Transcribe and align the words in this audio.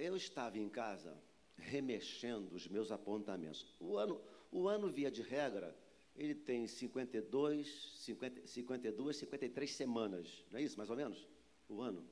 eu 0.00 0.16
estava 0.16 0.58
em 0.58 0.68
casa 0.68 1.16
remexendo 1.56 2.54
os 2.54 2.66
meus 2.68 2.90
apontamentos. 2.90 3.66
O 3.78 3.96
ano, 3.96 4.20
o 4.50 4.68
ano 4.68 4.90
via 4.90 5.10
de 5.10 5.22
regra, 5.22 5.76
ele 6.16 6.34
tem 6.34 6.66
52, 6.66 7.94
50, 7.98 8.46
52, 8.46 9.16
53 9.16 9.74
semanas, 9.74 10.44
não 10.50 10.58
é 10.58 10.62
isso, 10.62 10.76
mais 10.76 10.90
ou 10.90 10.96
menos? 10.96 11.26
O 11.68 11.80
ano. 11.80 12.06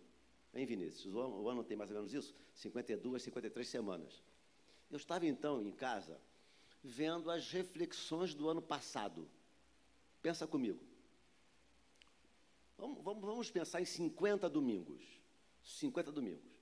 Hein, 0.54 0.66
Vinícius? 0.66 1.14
O 1.14 1.48
ano, 1.48 1.62
tem 1.62 1.76
mais 1.76 1.90
ou 1.90 1.96
menos 1.96 2.12
isso? 2.12 2.34
52, 2.54 3.22
53 3.22 3.68
semanas. 3.68 4.22
Eu 4.90 4.96
estava 4.96 5.26
então 5.26 5.62
em 5.62 5.70
casa 5.70 6.20
vendo 6.82 7.30
as 7.30 7.50
reflexões 7.50 8.34
do 8.34 8.48
ano 8.48 8.60
passado. 8.60 9.28
Pensa 10.22 10.46
comigo. 10.46 10.80
Vamos, 12.76 13.04
vamos, 13.04 13.22
vamos 13.22 13.50
pensar 13.50 13.80
em 13.80 13.84
50 13.84 14.48
domingos. 14.48 15.02
50 15.62 16.10
domingos. 16.10 16.59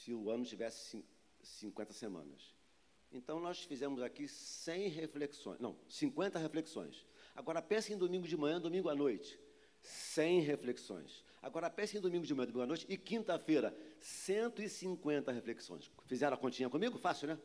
Se 0.00 0.14
o 0.14 0.30
ano 0.30 0.46
tivesse 0.46 1.04
50 1.42 1.92
semanas. 1.92 2.54
Então 3.12 3.38
nós 3.38 3.64
fizemos 3.64 4.00
aqui 4.00 4.26
100 4.26 4.88
reflexões, 4.88 5.60
não, 5.60 5.76
50 5.88 6.38
reflexões. 6.38 7.06
Agora 7.34 7.60
pense 7.60 7.92
em 7.92 7.98
domingo 7.98 8.26
de 8.26 8.34
manhã, 8.34 8.58
domingo 8.58 8.88
à 8.88 8.94
noite. 8.94 9.38
100 9.82 10.40
reflexões. 10.40 11.22
Agora 11.42 11.68
pense 11.68 11.98
em 11.98 12.00
domingo 12.00 12.24
de 12.24 12.34
manhã, 12.34 12.46
domingo 12.46 12.62
à 12.62 12.66
noite 12.66 12.86
e 12.88 12.96
quinta-feira, 12.96 13.76
150 13.98 15.32
reflexões. 15.32 15.90
Fizeram 16.06 16.34
a 16.34 16.38
continha 16.38 16.70
comigo? 16.70 16.98
Fácil, 16.98 17.28
né? 17.28 17.38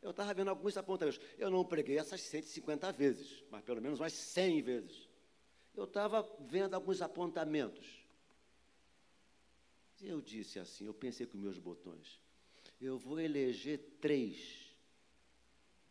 Eu 0.00 0.10
estava 0.10 0.32
vendo 0.32 0.48
alguns 0.48 0.76
apontamentos. 0.76 1.20
Eu 1.38 1.50
não 1.50 1.64
preguei 1.64 1.98
essas 1.98 2.20
150 2.20 2.92
vezes, 2.92 3.42
mas 3.50 3.64
pelo 3.64 3.82
menos 3.82 3.98
mais 3.98 4.12
100 4.12 4.62
vezes. 4.62 5.08
Eu 5.74 5.84
estava 5.84 6.22
vendo 6.40 6.74
alguns 6.74 7.02
apontamentos. 7.02 7.99
Eu 10.02 10.20
disse 10.20 10.58
assim, 10.58 10.86
eu 10.86 10.94
pensei 10.94 11.26
com 11.26 11.36
meus 11.36 11.58
botões. 11.58 12.20
Eu 12.80 12.98
vou 12.98 13.20
eleger 13.20 13.78
três 14.00 14.74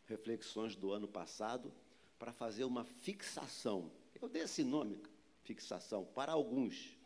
reflexões 0.06 0.74
do 0.74 0.92
ano 0.92 1.06
passado 1.06 1.72
para 2.18 2.32
fazer 2.32 2.64
uma 2.64 2.84
fixação. 2.84 3.90
Eu 4.20 4.28
dei 4.28 4.42
esse 4.42 4.64
nome, 4.64 5.00
fixação, 5.44 6.04
para 6.04 6.32
alguns. 6.32 6.96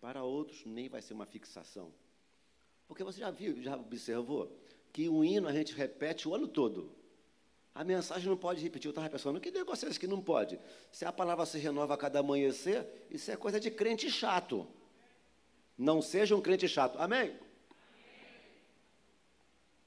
Para 0.00 0.24
outros, 0.24 0.64
nem 0.64 0.88
vai 0.88 1.02
ser 1.02 1.12
uma 1.12 1.26
fixação. 1.26 1.92
Porque 2.88 3.04
você 3.04 3.20
já 3.20 3.30
viu, 3.30 3.62
já 3.62 3.76
observou, 3.76 4.58
que 4.92 5.08
o 5.08 5.22
hino 5.22 5.46
a 5.46 5.52
gente 5.52 5.74
repete 5.74 6.26
o 6.26 6.34
ano 6.34 6.48
todo. 6.48 6.90
A 7.74 7.84
mensagem 7.84 8.28
não 8.28 8.36
pode 8.36 8.62
repetir. 8.62 8.88
Eu 8.88 8.90
estava 8.90 9.08
pensando, 9.08 9.40
que 9.40 9.50
negócio 9.50 9.86
é 9.86 9.90
esse 9.90 10.00
que 10.00 10.06
não 10.06 10.20
pode? 10.20 10.58
Se 10.90 11.04
a 11.04 11.12
palavra 11.12 11.46
se 11.46 11.58
renova 11.58 11.94
a 11.94 11.98
cada 11.98 12.18
amanhecer, 12.18 13.06
isso 13.10 13.30
é 13.30 13.36
coisa 13.36 13.60
de 13.60 13.70
crente 13.70 14.10
chato. 14.10 14.66
Não 15.80 16.02
seja 16.02 16.36
um 16.36 16.42
crente 16.42 16.68
chato. 16.68 16.98
Amém? 16.98 17.34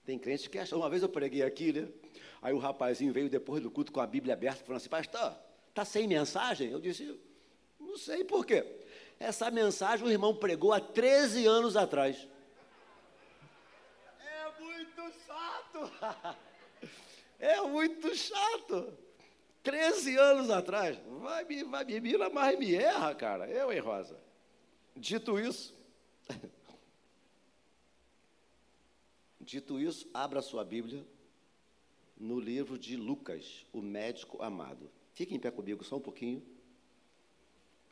Tem 0.04 0.18
crente 0.18 0.50
que 0.50 0.58
acha. 0.58 0.76
Uma 0.76 0.90
vez 0.90 1.04
eu 1.04 1.08
preguei 1.08 1.44
aqui, 1.44 1.72
né? 1.72 1.88
Aí 2.42 2.52
o 2.52 2.58
rapazinho 2.58 3.14
veio 3.14 3.30
depois 3.30 3.62
do 3.62 3.70
culto 3.70 3.92
com 3.92 4.00
a 4.02 4.08
Bíblia 4.08 4.34
aberta, 4.34 4.64
falando 4.64 4.78
assim: 4.78 4.90
Pastor, 4.90 5.38
está 5.70 5.86
sem 5.86 6.08
mensagem? 6.08 6.72
Eu 6.72 6.82
disse: 6.82 7.16
Não 7.80 7.96
sei 7.96 8.24
por 8.24 8.44
quê. 8.44 8.66
Essa 9.20 9.52
mensagem 9.52 10.08
o 10.08 10.10
irmão 10.10 10.36
pregou 10.36 10.74
há 10.74 10.80
13 10.80 11.46
anos 11.46 11.78
atrás. 11.78 12.28
É 14.20 14.62
muito 14.62 15.14
chato. 15.28 16.38
É 17.40 17.60
muito 17.60 18.16
chato. 18.16 18.98
13 19.64 20.18
anos 20.18 20.50
atrás. 20.50 20.98
Vai 21.20 21.44
me, 21.44 21.62
vai 21.66 21.84
me 21.84 22.00
mira, 22.00 22.30
mas 22.30 22.58
me 22.58 22.74
erra, 22.74 23.14
cara. 23.14 23.50
Eu, 23.50 23.70
hein, 23.70 23.80
Rosa? 23.80 24.18
Dito 24.96 25.38
isso. 25.38 25.83
Dito 29.40 29.80
isso, 29.80 30.10
abra 30.14 30.42
sua 30.42 30.64
Bíblia 30.64 31.06
no 32.18 32.40
livro 32.40 32.78
de 32.78 32.96
Lucas, 32.96 33.66
o 33.74 33.82
médico 33.82 34.42
amado. 34.42 34.90
Fique 35.14 35.36
em 35.36 35.40
pé 35.40 35.52
comigo 35.52 35.84
só 35.84 35.98
um 35.98 36.02
pouquinho. 36.02 36.42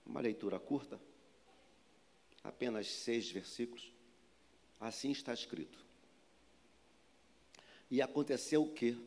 Uma 0.06 0.22
leitura 0.22 0.60
curta, 0.60 1.00
apenas 2.44 2.88
seis 2.88 3.30
versículos. 3.30 3.92
Assim 4.80 5.12
está 5.12 5.34
escrito. 5.34 5.86
E 7.90 8.02
aconteceu 8.02 8.64
o 8.64 8.74
que, 8.74 8.98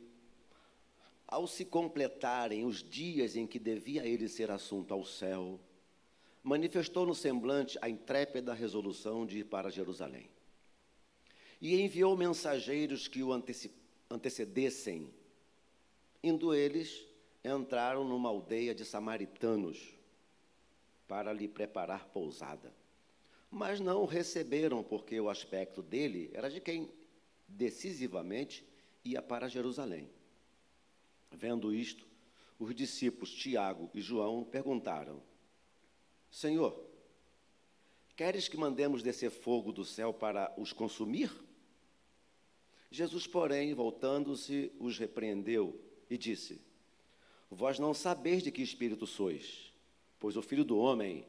ao 1.26 1.46
se 1.46 1.64
completarem 1.64 2.64
os 2.64 2.82
dias 2.82 3.34
em 3.34 3.46
que 3.46 3.58
devia 3.58 4.06
ele 4.06 4.28
ser 4.28 4.50
assunto 4.50 4.92
ao 4.92 5.04
céu, 5.04 5.58
manifestou 6.44 7.06
no 7.06 7.14
semblante 7.14 7.78
a 7.80 7.88
intrépida 7.88 8.52
resolução 8.52 9.24
de 9.24 9.38
ir 9.38 9.44
para 9.44 9.70
Jerusalém. 9.70 10.28
E 11.58 11.80
enviou 11.80 12.14
mensageiros 12.14 13.08
que 13.08 13.22
o 13.22 13.32
antecedessem. 14.10 15.08
Indo 16.22 16.54
eles, 16.54 17.02
entraram 17.42 18.04
numa 18.04 18.28
aldeia 18.28 18.74
de 18.74 18.84
samaritanos 18.84 19.94
para 21.08 21.32
lhe 21.32 21.48
preparar 21.48 22.06
pousada. 22.08 22.70
Mas 23.50 23.80
não 23.80 24.02
o 24.02 24.06
receberam, 24.06 24.82
porque 24.82 25.18
o 25.18 25.30
aspecto 25.30 25.80
dele 25.80 26.30
era 26.34 26.50
de 26.50 26.60
quem 26.60 26.90
decisivamente 27.48 28.66
ia 29.02 29.22
para 29.22 29.48
Jerusalém. 29.48 30.10
Vendo 31.30 31.72
isto, 31.72 32.06
os 32.58 32.74
discípulos 32.74 33.32
Tiago 33.32 33.90
e 33.94 34.00
João 34.00 34.44
perguntaram: 34.44 35.22
Senhor, 36.34 36.74
queres 38.16 38.48
que 38.48 38.56
mandemos 38.56 39.04
descer 39.04 39.30
fogo 39.30 39.70
do 39.70 39.84
céu 39.84 40.12
para 40.12 40.52
os 40.58 40.72
consumir? 40.72 41.30
Jesus, 42.90 43.24
porém, 43.24 43.72
voltando-se, 43.72 44.72
os 44.80 44.98
repreendeu 44.98 45.80
e 46.10 46.18
disse: 46.18 46.60
Vós 47.48 47.78
não 47.78 47.94
sabeis 47.94 48.42
de 48.42 48.50
que 48.50 48.62
espírito 48.62 49.06
sois, 49.06 49.72
pois 50.18 50.36
o 50.36 50.42
filho 50.42 50.64
do 50.64 50.76
homem 50.76 51.24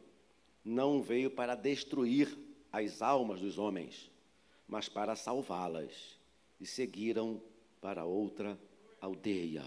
não 0.64 1.04
veio 1.04 1.30
para 1.30 1.54
destruir 1.54 2.36
as 2.72 3.04
almas 3.04 3.40
dos 3.40 3.60
homens, 3.60 4.10
mas 4.68 4.90
para 4.90 5.16
salvá-las. 5.16 6.18
E 6.60 6.66
seguiram 6.66 7.40
para 7.80 8.06
outra 8.06 8.60
aldeia. 9.00 9.64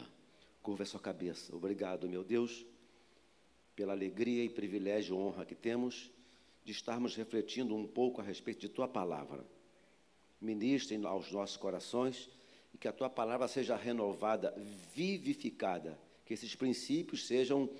Curva 0.64 0.82
a 0.82 0.86
sua 0.86 0.98
cabeça. 0.98 1.54
Obrigado, 1.54 2.08
meu 2.08 2.24
Deus, 2.24 2.66
pela 3.78 3.92
alegria 3.92 4.42
e 4.42 4.48
privilégio 4.48 5.14
e 5.14 5.18
honra 5.20 5.46
que 5.46 5.54
temos 5.54 6.10
de 6.64 6.72
estarmos 6.72 7.14
refletindo 7.14 7.76
um 7.76 7.86
pouco 7.86 8.20
a 8.20 8.24
respeito 8.24 8.58
de 8.58 8.68
tua 8.68 8.88
palavra. 8.88 9.46
Ministre 10.40 10.98
aos 11.06 11.30
nossos 11.30 11.56
corações 11.56 12.28
e 12.74 12.76
que 12.76 12.88
a 12.88 12.92
tua 12.92 13.08
palavra 13.08 13.46
seja 13.46 13.76
renovada, 13.76 14.52
vivificada, 14.92 15.96
que 16.26 16.34
esses 16.34 16.56
princípios 16.56 17.24
sejam 17.28 17.70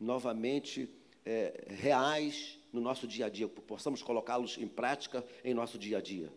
novamente 0.00 0.88
é, 1.26 1.66
reais 1.68 2.58
no 2.72 2.80
nosso 2.80 3.06
dia 3.06 3.26
a 3.26 3.28
dia, 3.28 3.46
possamos 3.46 4.02
colocá-los 4.02 4.56
em 4.56 4.66
prática 4.66 5.22
em 5.44 5.52
nosso 5.52 5.78
dia 5.78 5.98
a 5.98 6.00
dia 6.00 6.32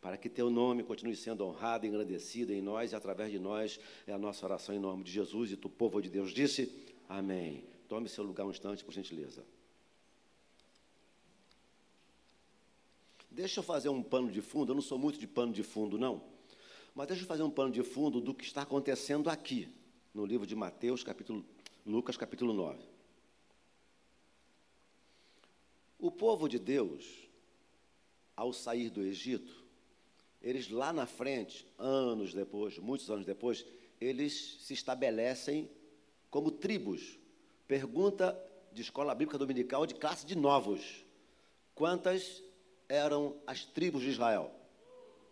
para 0.00 0.16
que 0.16 0.28
teu 0.28 0.50
nome 0.50 0.82
continue 0.82 1.14
sendo 1.14 1.44
honrado, 1.44 1.86
engrandecido 1.86 2.52
em 2.52 2.60
nós 2.60 2.90
e 2.90 2.96
através 2.96 3.30
de 3.30 3.38
nós. 3.38 3.78
É 4.04 4.12
a 4.12 4.18
nossa 4.18 4.44
oração 4.44 4.74
em 4.74 4.80
nome 4.80 5.04
de 5.04 5.12
Jesus 5.12 5.52
e 5.52 5.56
tu, 5.56 5.68
povo 5.68 6.02
de 6.02 6.10
Deus, 6.10 6.32
disse: 6.32 6.74
Amém. 7.08 7.71
Tome 7.92 8.08
seu 8.08 8.24
lugar 8.24 8.46
um 8.46 8.50
instante, 8.50 8.82
por 8.82 8.94
gentileza. 8.94 9.44
Deixa 13.30 13.60
eu 13.60 13.62
fazer 13.62 13.90
um 13.90 14.02
pano 14.02 14.30
de 14.30 14.40
fundo. 14.40 14.72
Eu 14.72 14.74
não 14.74 14.80
sou 14.80 14.98
muito 14.98 15.18
de 15.18 15.26
pano 15.26 15.52
de 15.52 15.62
fundo, 15.62 15.98
não. 15.98 16.24
Mas 16.94 17.08
deixa 17.08 17.24
eu 17.24 17.26
fazer 17.26 17.42
um 17.42 17.50
pano 17.50 17.70
de 17.70 17.82
fundo 17.82 18.18
do 18.18 18.32
que 18.32 18.44
está 18.44 18.62
acontecendo 18.62 19.28
aqui, 19.28 19.68
no 20.14 20.24
livro 20.24 20.46
de 20.46 20.56
Mateus, 20.56 21.04
capítulo, 21.04 21.44
Lucas, 21.84 22.16
capítulo 22.16 22.54
9. 22.54 22.82
O 25.98 26.10
povo 26.10 26.48
de 26.48 26.58
Deus, 26.58 27.28
ao 28.34 28.54
sair 28.54 28.88
do 28.88 29.02
Egito, 29.02 29.66
eles 30.40 30.70
lá 30.70 30.94
na 30.94 31.04
frente, 31.04 31.68
anos 31.78 32.32
depois, 32.32 32.78
muitos 32.78 33.10
anos 33.10 33.26
depois, 33.26 33.66
eles 34.00 34.56
se 34.62 34.72
estabelecem 34.72 35.70
como 36.30 36.50
tribos. 36.50 37.20
Pergunta 37.72 38.38
de 38.70 38.82
escola 38.82 39.14
bíblica 39.14 39.38
dominical 39.38 39.86
de 39.86 39.94
classe 39.94 40.26
de 40.26 40.36
novos. 40.36 41.06
Quantas 41.74 42.42
eram 42.86 43.40
as 43.46 43.64
tribos 43.64 44.02
de 44.02 44.10
Israel? 44.10 44.52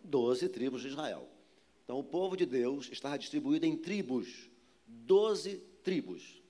Doze 0.03 0.49
tribos 0.49 0.81
de 0.81 0.87
Israel. 0.87 1.29
Então 1.83 1.99
o 1.99 2.03
povo 2.03 2.35
de 2.35 2.47
Deus 2.47 2.89
estava 2.91 3.15
distribuído 3.19 3.67
em 3.67 3.77
tribos, 3.77 4.49
doze 4.87 5.57
tribos. 5.83 6.41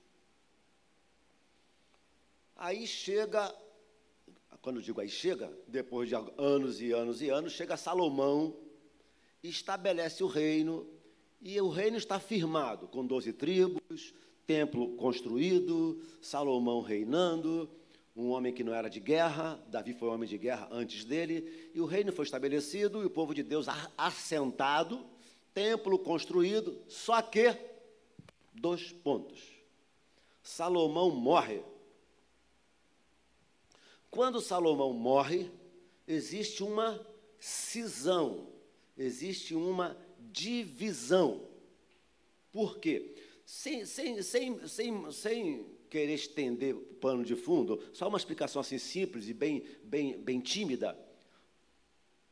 Aí 2.56 2.86
chega 2.86 3.54
quando 4.62 4.76
eu 4.76 4.82
digo 4.82 4.98
aí 4.98 5.10
chega, 5.10 5.52
depois 5.68 6.08
de 6.08 6.14
anos 6.14 6.80
e 6.80 6.90
anos 6.92 7.20
e 7.20 7.28
anos, 7.28 7.52
chega 7.52 7.76
Salomão, 7.76 8.56
estabelece 9.42 10.24
o 10.24 10.26
reino, 10.26 10.88
e 11.42 11.60
o 11.60 11.68
reino 11.68 11.98
está 11.98 12.18
firmado, 12.18 12.88
com 12.88 13.04
doze 13.04 13.32
tribos, 13.34 14.14
templo 14.46 14.96
construído, 14.96 16.00
Salomão 16.20 16.80
reinando, 16.80 17.68
um 18.14 18.30
homem 18.30 18.52
que 18.52 18.62
não 18.62 18.74
era 18.74 18.90
de 18.90 19.00
guerra, 19.00 19.62
Davi 19.68 19.94
foi 19.94 20.08
homem 20.08 20.28
de 20.28 20.36
guerra 20.36 20.68
antes 20.70 21.04
dele, 21.04 21.70
e 21.74 21.80
o 21.80 21.86
reino 21.86 22.12
foi 22.12 22.24
estabelecido 22.24 23.02
e 23.02 23.06
o 23.06 23.10
povo 23.10 23.34
de 23.34 23.42
Deus 23.42 23.66
assentado, 23.96 25.04
templo 25.54 25.98
construído, 25.98 26.78
só 26.88 27.22
que, 27.22 27.56
dois 28.52 28.92
pontos. 28.92 29.40
Salomão 30.42 31.10
morre. 31.10 31.62
Quando 34.10 34.40
Salomão 34.40 34.92
morre, 34.92 35.50
existe 36.06 36.62
uma 36.62 37.00
cisão, 37.38 38.46
existe 38.96 39.54
uma 39.54 39.96
divisão. 40.18 41.48
Por 42.52 42.78
quê? 42.78 43.11
Sem, 43.44 43.84
sem, 43.84 44.22
sem, 44.22 44.66
sem, 44.66 45.10
sem 45.12 45.66
querer 45.90 46.14
estender 46.14 46.74
o 46.74 46.80
pano 46.80 47.24
de 47.24 47.36
fundo, 47.36 47.82
só 47.92 48.08
uma 48.08 48.18
explicação 48.18 48.60
assim 48.60 48.78
simples 48.78 49.28
e 49.28 49.34
bem, 49.34 49.64
bem, 49.82 50.16
bem 50.18 50.40
tímida. 50.40 50.98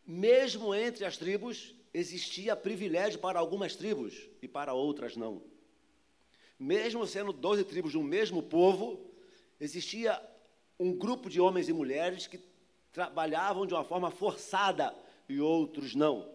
Mesmo 0.07 0.75
entre 0.75 1.05
as 1.05 1.17
tribos, 1.17 1.75
existia 1.93 2.57
privilégio 2.57 3.19
para 3.19 3.39
algumas 3.39 3.77
tribos 3.77 4.29
e 4.41 4.49
para 4.49 4.73
outras 4.73 5.17
não. 5.17 5.43
Mesmo 6.59 7.07
sendo 7.07 7.33
doze 7.33 7.65
tribos 7.65 7.93
de 7.93 7.99
um 7.99 8.03
mesmo 8.03 8.43
povo, 8.43 9.13
existia 9.61 10.21
um 10.79 10.93
grupo 10.93 11.29
de 11.29 11.41
homens 11.41 11.69
e 11.69 11.73
mulheres 11.73 12.27
que 12.27 12.41
trabalhavam 12.93 13.67
de 13.67 13.75
uma 13.75 13.85
forma 13.85 14.11
forçada 14.11 14.95
e 15.29 15.41
outros 15.41 15.95
não. 15.95 16.29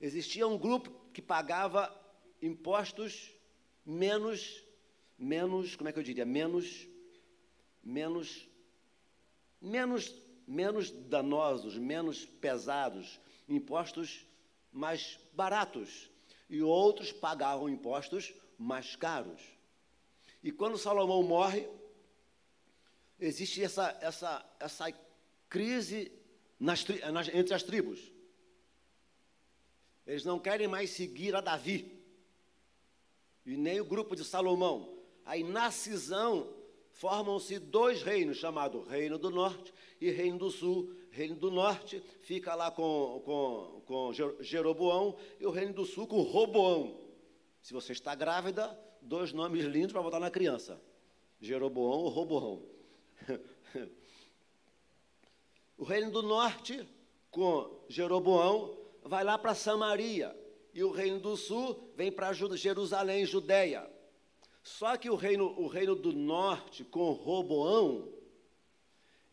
Existia 0.00 0.46
um 0.46 0.58
grupo 0.58 0.90
que 1.12 1.22
pagava 1.22 1.94
impostos 2.42 3.30
menos 3.84 4.64
menos, 5.18 5.76
como 5.76 5.88
é 5.88 5.92
que 5.92 5.98
eu 5.98 6.02
diria, 6.02 6.24
menos, 6.24 6.86
menos, 7.82 8.48
menos, 9.60 10.14
menos 10.46 10.90
danosos, 10.90 11.76
menos 11.76 12.24
pesados, 12.24 13.20
impostos 13.48 14.26
mais 14.72 15.18
baratos, 15.32 16.10
e 16.48 16.62
outros 16.62 17.12
pagavam 17.12 17.68
impostos 17.68 18.34
mais 18.58 18.96
caros. 18.96 19.40
E 20.42 20.52
quando 20.52 20.76
Salomão 20.76 21.22
morre, 21.22 21.68
existe 23.18 23.62
essa, 23.62 23.96
essa, 24.00 24.44
essa 24.60 24.92
crise 25.48 26.12
nas, 26.60 26.84
nas, 27.12 27.28
entre 27.28 27.54
as 27.54 27.62
tribos. 27.62 28.12
Eles 30.06 30.24
não 30.24 30.38
querem 30.38 30.68
mais 30.68 30.90
seguir 30.90 31.34
a 31.34 31.40
Davi, 31.40 32.03
e 33.44 33.56
nem 33.56 33.80
o 33.80 33.84
grupo 33.84 34.16
de 34.16 34.24
Salomão. 34.24 34.94
Aí 35.24 35.42
na 35.42 35.70
cisão 35.70 36.48
formam-se 36.92 37.58
dois 37.58 38.02
reinos, 38.02 38.38
chamados 38.38 38.86
Reino 38.88 39.18
do 39.18 39.30
Norte 39.30 39.72
e 40.00 40.10
Reino 40.10 40.38
do 40.38 40.50
Sul. 40.50 40.94
Reino 41.10 41.36
do 41.36 41.50
Norte 41.50 42.02
fica 42.22 42.54
lá 42.54 42.70
com, 42.70 43.22
com, 43.24 43.82
com 43.86 44.12
Jeroboão 44.40 45.16
e 45.38 45.46
o 45.46 45.50
Reino 45.50 45.72
do 45.72 45.84
Sul 45.84 46.06
com 46.06 46.22
Roboão. 46.22 47.00
Se 47.62 47.72
você 47.72 47.92
está 47.92 48.14
grávida, 48.14 48.78
dois 49.00 49.32
nomes 49.32 49.64
lindos 49.64 49.92
para 49.92 50.02
botar 50.02 50.20
na 50.20 50.30
criança: 50.30 50.80
Jeroboão 51.40 52.00
ou 52.00 52.08
Roboão. 52.08 52.62
o 55.78 55.84
Reino 55.84 56.10
do 56.10 56.22
Norte, 56.22 56.86
com 57.30 57.84
Jeroboão, 57.88 58.76
vai 59.02 59.24
lá 59.24 59.38
para 59.38 59.54
Samaria. 59.54 60.43
E 60.74 60.82
o 60.82 60.90
Reino 60.90 61.20
do 61.20 61.36
Sul 61.36 61.92
vem 61.96 62.10
para 62.10 62.32
Jerusalém, 62.32 63.24
Judéia. 63.24 63.88
Só 64.60 64.96
que 64.96 65.08
o 65.08 65.14
reino, 65.14 65.54
o 65.56 65.68
reino 65.68 65.94
do 65.94 66.12
norte, 66.12 66.82
com 66.82 67.12
Roboão, 67.12 68.08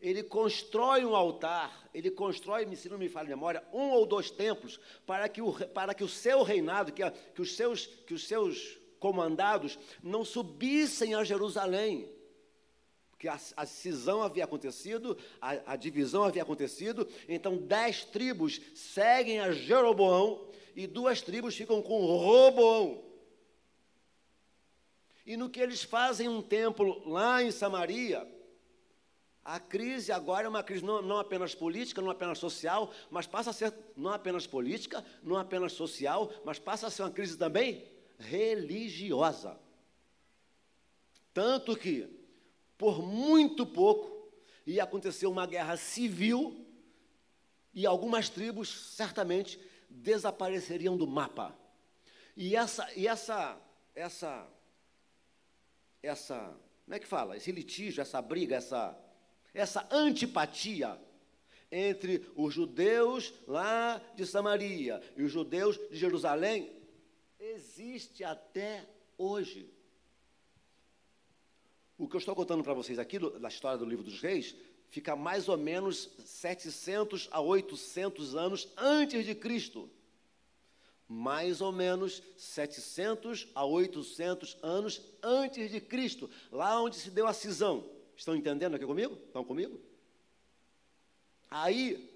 ele 0.00 0.22
constrói 0.22 1.04
um 1.04 1.16
altar, 1.16 1.88
ele 1.92 2.10
constrói, 2.10 2.76
se 2.76 2.88
não 2.88 2.98
me 2.98 3.08
falha 3.08 3.26
a 3.26 3.36
memória, 3.36 3.64
um 3.72 3.90
ou 3.90 4.06
dois 4.06 4.30
templos, 4.30 4.78
para 5.04 5.28
que 5.28 5.42
o, 5.42 5.52
para 5.70 5.94
que 5.94 6.04
o 6.04 6.08
seu 6.08 6.42
reinado, 6.42 6.92
que, 6.92 7.08
que, 7.10 7.42
os 7.42 7.56
seus, 7.56 7.86
que 7.86 8.14
os 8.14 8.28
seus 8.28 8.78
comandados 9.00 9.78
não 10.02 10.24
subissem 10.24 11.14
a 11.14 11.24
Jerusalém. 11.24 12.08
Porque 13.10 13.26
a, 13.26 13.38
a 13.56 13.66
cisão 13.66 14.22
havia 14.22 14.44
acontecido, 14.44 15.16
a, 15.40 15.72
a 15.72 15.76
divisão 15.76 16.24
havia 16.24 16.42
acontecido, 16.42 17.08
então 17.28 17.56
dez 17.56 18.04
tribos 18.04 18.60
seguem 18.74 19.40
a 19.40 19.50
Jeroboão 19.50 20.51
e 20.74 20.86
duas 20.86 21.20
tribos 21.20 21.56
ficam 21.56 21.82
com 21.82 22.04
Roboão. 22.04 23.02
E 25.24 25.36
no 25.36 25.48
que 25.48 25.60
eles 25.60 25.82
fazem 25.82 26.28
um 26.28 26.42
templo 26.42 27.08
lá 27.08 27.42
em 27.42 27.50
Samaria, 27.50 28.26
a 29.44 29.58
crise 29.58 30.12
agora 30.12 30.46
é 30.46 30.48
uma 30.48 30.62
crise 30.62 30.84
não, 30.84 31.02
não, 31.02 31.18
apenas 31.18 31.54
política, 31.54 32.00
não 32.00 32.10
apenas 32.10 32.38
social, 32.38 32.92
mas 33.10 33.26
passa 33.26 33.50
a 33.50 33.52
ser 33.52 33.72
não 33.96 34.12
apenas 34.12 34.46
política, 34.46 35.04
não 35.22 35.36
apenas 35.36 35.72
social, 35.72 36.32
mas 36.44 36.58
passa 36.58 36.86
a 36.86 36.90
ser 36.90 37.02
uma 37.02 37.10
crise 37.10 37.36
também 37.36 37.84
religiosa. 38.18 39.58
Tanto 41.34 41.76
que, 41.76 42.08
por 42.78 43.02
muito 43.02 43.66
pouco, 43.66 44.30
ia 44.66 44.84
acontecer 44.84 45.26
uma 45.26 45.46
guerra 45.46 45.76
civil 45.76 46.64
e 47.74 47.86
algumas 47.86 48.28
tribos 48.28 48.68
certamente 48.94 49.58
desapareceriam 49.92 50.96
do 50.96 51.06
mapa. 51.06 51.56
E 52.36 52.56
essa, 52.56 52.88
e 52.96 53.06
essa, 53.06 53.60
essa 53.94 54.48
essa, 56.02 56.58
como 56.84 56.94
é 56.94 56.98
que 56.98 57.06
fala? 57.06 57.36
Esse 57.36 57.52
litígio, 57.52 58.00
essa 58.00 58.20
briga, 58.20 58.56
essa, 58.56 58.98
essa 59.54 59.86
antipatia 59.90 60.98
entre 61.70 62.28
os 62.34 62.52
judeus 62.52 63.32
lá 63.46 64.02
de 64.14 64.26
Samaria 64.26 65.00
e 65.16 65.22
os 65.22 65.32
judeus 65.32 65.78
de 65.88 65.96
Jerusalém 65.96 66.70
existe 67.38 68.24
até 68.24 68.86
hoje. 69.16 69.72
O 71.96 72.08
que 72.08 72.16
eu 72.16 72.18
estou 72.18 72.34
contando 72.34 72.64
para 72.64 72.74
vocês 72.74 72.98
aqui 72.98 73.18
da 73.38 73.48
história 73.48 73.78
do 73.78 73.84
livro 73.84 74.04
dos 74.04 74.20
reis 74.20 74.56
fica 74.92 75.16
mais 75.16 75.48
ou 75.48 75.58
menos 75.58 76.08
700 76.24 77.28
a 77.32 77.40
800 77.40 78.36
anos 78.36 78.68
antes 78.76 79.26
de 79.26 79.34
Cristo 79.34 79.90
mais 81.12 81.60
ou 81.60 81.70
menos 81.70 82.22
700 82.38 83.48
a 83.54 83.66
800 83.66 84.56
anos 84.62 85.02
antes 85.22 85.70
de 85.70 85.78
Cristo, 85.78 86.30
lá 86.50 86.80
onde 86.80 86.96
se 86.96 87.10
deu 87.10 87.26
a 87.26 87.34
cisão. 87.34 87.84
Estão 88.16 88.34
entendendo 88.34 88.76
aqui 88.76 88.86
comigo? 88.86 89.18
Estão 89.26 89.44
comigo? 89.44 89.78
Aí, 91.50 92.10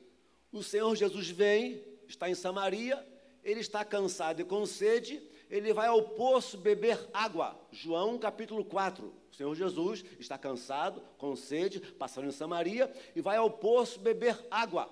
o 0.51 0.63
Senhor 0.63 0.97
Jesus 0.97 1.29
vem, 1.29 1.85
está 2.09 2.31
em 2.31 2.35
Samaria, 2.35 3.07
ele 3.45 3.61
está 3.61 3.85
cansado 3.85 4.41
e 4.41 4.45
com 4.45 4.65
sede, 4.65 5.23
ele 5.49 5.73
vai 5.73 5.87
ao 5.87 6.03
poço 6.03 6.59
beber 6.59 6.99
água. 7.13 7.59
João 7.71 8.19
capítulo 8.19 8.65
4. 8.65 9.07
O 9.31 9.35
Senhor 9.35 9.55
Jesus 9.55 10.05
está 10.19 10.37
cansado, 10.37 11.03
com 11.19 11.37
sede, 11.37 11.81
passando 11.81 12.29
em 12.29 12.33
Samaria, 12.33 12.93
e 13.15 13.21
vai 13.21 13.37
ao 13.37 13.51
poço 13.51 14.01
beber 14.01 14.39
água. 14.51 14.91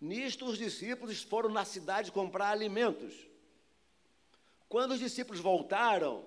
Nisto, 0.00 0.44
os 0.46 0.58
discípulos 0.58 1.22
foram 1.22 1.50
na 1.50 1.64
cidade 1.64 2.10
comprar 2.10 2.50
alimentos. 2.50 3.14
Quando 4.68 4.92
os 4.92 4.98
discípulos 4.98 5.40
voltaram, 5.40 6.24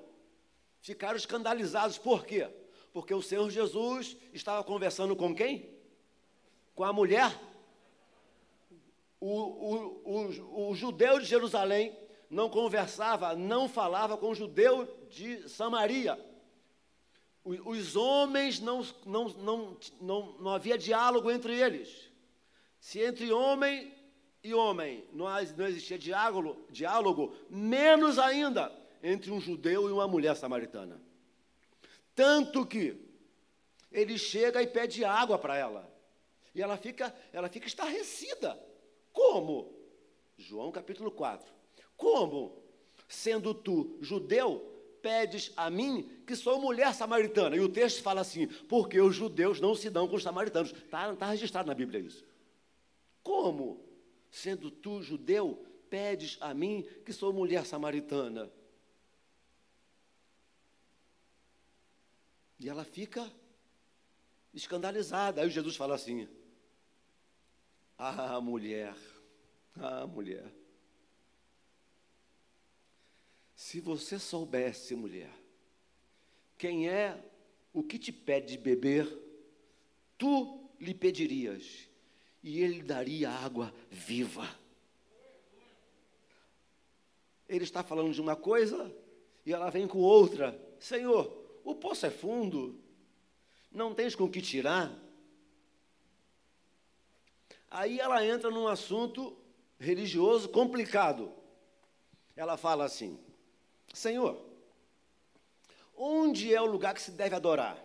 ficaram 0.81 1.17
escandalizados. 1.17 1.97
Por 1.97 2.25
quê? 2.25 2.49
Porque 2.93 3.13
o 3.13 3.21
Senhor 3.21 3.49
Jesus 3.49 4.15
estava 4.33 4.63
conversando 4.63 5.15
com 5.15 5.35
quem? 5.35 5.69
Com 6.73 6.83
a 6.83 6.93
mulher. 6.93 7.37
O, 9.19 9.29
o, 9.29 10.01
o, 10.05 10.69
o 10.69 10.75
judeu 10.75 11.19
de 11.19 11.25
Jerusalém 11.25 12.06
não 12.29 12.49
conversava, 12.49 13.35
não 13.35 13.69
falava 13.69 14.17
com 14.17 14.29
o 14.29 14.35
judeu 14.35 14.85
de 15.09 15.47
Samaria. 15.49 16.19
Os 17.43 17.95
homens 17.95 18.59
não, 18.59 18.85
não, 19.05 19.29
não, 19.29 19.77
não, 20.01 20.31
não 20.39 20.51
havia 20.51 20.77
diálogo 20.77 21.31
entre 21.31 21.57
eles. 21.57 22.11
Se 22.79 22.99
entre 22.99 23.31
homem 23.31 23.93
e 24.43 24.53
homem 24.53 25.05
não, 25.13 25.25
não 25.25 25.67
existia 25.67 25.97
diálogo, 25.97 26.67
diálogo, 26.69 27.33
menos 27.49 28.19
ainda 28.19 28.71
entre 29.01 29.31
um 29.31 29.39
judeu 29.39 29.87
e 29.87 29.91
uma 29.91 30.07
mulher 30.07 30.35
samaritana. 30.35 31.01
Tanto 32.13 32.65
que 32.65 33.01
ele 33.91 34.17
chega 34.17 34.61
e 34.61 34.67
pede 34.67 35.05
água 35.05 35.37
para 35.37 35.55
ela. 35.55 35.89
E 36.53 36.61
ela 36.61 36.75
fica, 36.75 37.15
ela 37.31 37.47
fica 37.47 37.67
estarrecida. 37.67 38.59
Como? 39.13 39.73
João 40.37 40.71
capítulo 40.71 41.11
4. 41.11 41.56
Como? 41.97 42.55
Sendo 43.09 43.53
tu 43.53 43.97
judeu, 43.99 44.77
pedes 45.01 45.51
a 45.57 45.69
mim 45.69 46.09
que 46.25 46.35
sou 46.35 46.61
mulher 46.61 46.93
samaritana. 46.93 47.55
E 47.55 47.59
o 47.59 47.69
texto 47.69 48.01
fala 48.03 48.21
assim: 48.21 48.47
porque 48.47 49.01
os 49.01 49.15
judeus 49.15 49.59
não 49.59 49.75
se 49.75 49.89
dão 49.89 50.07
com 50.07 50.15
os 50.15 50.23
samaritanos. 50.23 50.71
Está 50.71 51.15
tá 51.15 51.29
registrado 51.31 51.67
na 51.67 51.73
Bíblia 51.73 51.99
isso. 51.99 52.25
Como, 53.23 53.83
sendo 54.29 54.69
tu 54.69 55.01
judeu, 55.01 55.65
pedes 55.89 56.37
a 56.39 56.53
mim 56.53 56.85
que 57.05 57.11
sou 57.11 57.33
mulher 57.33 57.65
samaritana? 57.65 58.51
E 62.59 62.69
ela 62.69 62.83
fica 62.83 63.31
escandalizada. 64.53 65.41
Aí 65.41 65.49
Jesus 65.49 65.75
fala 65.75 65.95
assim: 65.95 66.27
Ah, 67.97 68.39
mulher, 68.41 68.95
ah, 69.79 70.05
mulher. 70.05 70.51
Se 73.67 73.81
você 73.81 74.17
soubesse, 74.17 74.95
mulher, 74.95 75.29
quem 76.57 76.87
é 76.87 77.21
o 77.73 77.83
que 77.83 77.99
te 77.99 78.13
pede 78.13 78.53
de 78.53 78.57
beber, 78.57 79.05
tu 80.17 80.69
lhe 80.79 80.93
pedirias, 80.93 81.89
e 82.41 82.63
ele 82.63 82.81
daria 82.81 83.29
água 83.29 83.75
viva. 83.91 84.49
Ele 87.49 87.65
está 87.65 87.83
falando 87.83 88.13
de 88.13 88.21
uma 88.21 88.37
coisa 88.37 88.89
e 89.45 89.51
ela 89.51 89.69
vem 89.69 89.85
com 89.85 89.99
outra. 89.99 90.57
Senhor, 90.79 91.59
o 91.65 91.75
poço 91.75 92.05
é 92.05 92.09
fundo, 92.09 92.79
não 93.69 93.93
tens 93.93 94.15
com 94.15 94.31
que 94.31 94.41
tirar. 94.41 94.97
Aí 97.69 97.99
ela 97.99 98.25
entra 98.25 98.49
num 98.49 98.69
assunto 98.69 99.37
religioso 99.77 100.47
complicado. 100.47 101.33
Ela 102.33 102.55
fala 102.55 102.85
assim: 102.85 103.26
Senhor, 103.93 104.39
onde 105.95 106.53
é 106.53 106.61
o 106.61 106.65
lugar 106.65 106.93
que 106.93 107.01
se 107.01 107.11
deve 107.11 107.35
adorar? 107.35 107.77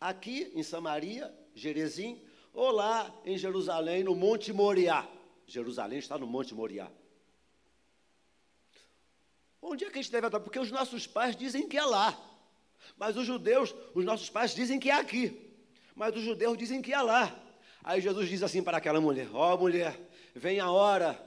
Aqui 0.00 0.50
em 0.54 0.62
Samaria, 0.62 1.32
Jerezim, 1.54 2.20
ou 2.52 2.70
lá 2.70 3.14
em 3.24 3.38
Jerusalém, 3.38 4.02
no 4.02 4.14
Monte 4.14 4.52
Moriá? 4.52 5.08
Jerusalém 5.46 5.98
está 5.98 6.18
no 6.18 6.26
Monte 6.26 6.54
Moriá. 6.54 6.90
Onde 9.60 9.84
é 9.84 9.90
que 9.90 9.98
a 9.98 10.02
gente 10.02 10.10
deve 10.10 10.26
adorar? 10.26 10.44
Porque 10.44 10.58
os 10.58 10.70
nossos 10.70 11.06
pais 11.06 11.36
dizem 11.36 11.68
que 11.68 11.76
é 11.76 11.84
lá. 11.84 12.18
Mas 12.96 13.16
os 13.16 13.24
judeus, 13.24 13.74
os 13.94 14.04
nossos 14.04 14.28
pais 14.28 14.54
dizem 14.54 14.80
que 14.80 14.90
é 14.90 14.94
aqui. 14.94 15.52
Mas 15.94 16.16
os 16.16 16.22
judeus 16.22 16.58
dizem 16.58 16.82
que 16.82 16.92
é 16.92 17.00
lá. 17.00 17.38
Aí 17.84 18.00
Jesus 18.00 18.28
diz 18.28 18.42
assim 18.42 18.62
para 18.62 18.78
aquela 18.78 19.00
mulher: 19.00 19.28
Ó 19.32 19.54
oh, 19.54 19.58
mulher, 19.58 19.98
vem 20.34 20.60
a 20.60 20.70
hora, 20.70 21.20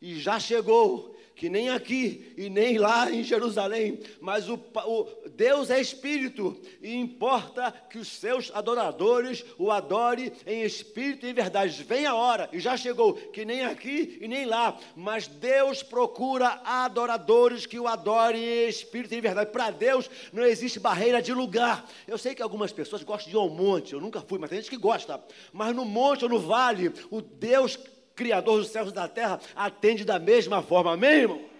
e 0.00 0.18
já 0.18 0.38
chegou, 0.38 1.16
que 1.40 1.48
nem 1.48 1.70
aqui 1.70 2.34
e 2.36 2.50
nem 2.50 2.76
lá 2.76 3.10
em 3.10 3.24
Jerusalém, 3.24 3.98
mas 4.20 4.46
o, 4.50 4.56
o, 4.56 5.08
Deus 5.30 5.70
é 5.70 5.80
espírito 5.80 6.54
e 6.82 6.94
importa 6.94 7.72
que 7.88 7.96
os 7.96 8.08
seus 8.08 8.50
adoradores 8.54 9.42
o 9.56 9.70
adorem 9.70 10.30
em 10.46 10.64
espírito 10.64 11.24
e 11.24 11.30
em 11.30 11.32
verdade. 11.32 11.82
Vem 11.82 12.04
a 12.04 12.14
hora 12.14 12.46
e 12.52 12.60
já 12.60 12.76
chegou, 12.76 13.14
que 13.14 13.46
nem 13.46 13.64
aqui 13.64 14.18
e 14.20 14.28
nem 14.28 14.44
lá, 14.44 14.78
mas 14.94 15.28
Deus 15.28 15.82
procura 15.82 16.60
adoradores 16.62 17.64
que 17.64 17.80
o 17.80 17.88
adorem 17.88 18.44
em 18.44 18.68
espírito 18.68 19.14
e 19.14 19.16
em 19.16 19.22
verdade. 19.22 19.50
Para 19.50 19.70
Deus 19.70 20.10
não 20.34 20.44
existe 20.44 20.78
barreira 20.78 21.22
de 21.22 21.32
lugar. 21.32 21.88
Eu 22.06 22.18
sei 22.18 22.34
que 22.34 22.42
algumas 22.42 22.70
pessoas 22.70 23.02
gostam 23.02 23.30
de 23.30 23.36
ir 23.38 23.40
ao 23.40 23.48
monte, 23.48 23.94
eu 23.94 24.00
nunca 24.02 24.20
fui, 24.20 24.38
mas 24.38 24.50
tem 24.50 24.58
gente 24.58 24.68
que 24.68 24.76
gosta. 24.76 25.18
Mas 25.54 25.74
no 25.74 25.86
monte 25.86 26.22
ou 26.22 26.28
no 26.28 26.38
vale, 26.38 26.92
o 27.10 27.22
Deus 27.22 27.78
Criador 28.14 28.58
dos 28.58 28.68
céus 28.68 28.90
e 28.90 28.94
da 28.94 29.08
terra, 29.08 29.40
atende 29.54 30.04
da 30.04 30.18
mesma 30.18 30.62
forma. 30.62 30.92
Amém, 30.92 31.10
irmão? 31.10 31.50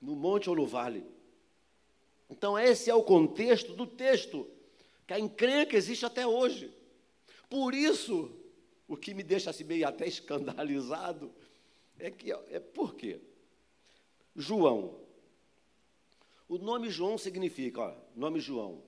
No 0.00 0.16
monte 0.16 0.48
ou 0.48 0.56
no 0.56 0.66
vale. 0.66 1.04
Então, 2.28 2.58
esse 2.58 2.88
é 2.88 2.94
o 2.94 3.02
contexto 3.02 3.74
do 3.74 3.86
texto, 3.86 4.48
que 5.06 5.12
a 5.12 5.18
encrenca 5.20 5.76
existe 5.76 6.06
até 6.06 6.26
hoje. 6.26 6.72
Por 7.48 7.74
isso, 7.74 8.30
o 8.86 8.96
que 8.96 9.12
me 9.12 9.22
deixa 9.22 9.50
assim 9.50 9.64
meio 9.64 9.86
até 9.86 10.06
escandalizado 10.06 11.32
é 11.98 12.10
que 12.10 12.32
é 12.32 12.58
por 12.58 12.94
quê? 12.94 13.20
João. 14.34 14.98
O 16.48 16.58
nome 16.58 16.90
João 16.90 17.18
significa, 17.18 17.80
ó, 17.80 17.94
nome 18.16 18.40
João. 18.40 18.82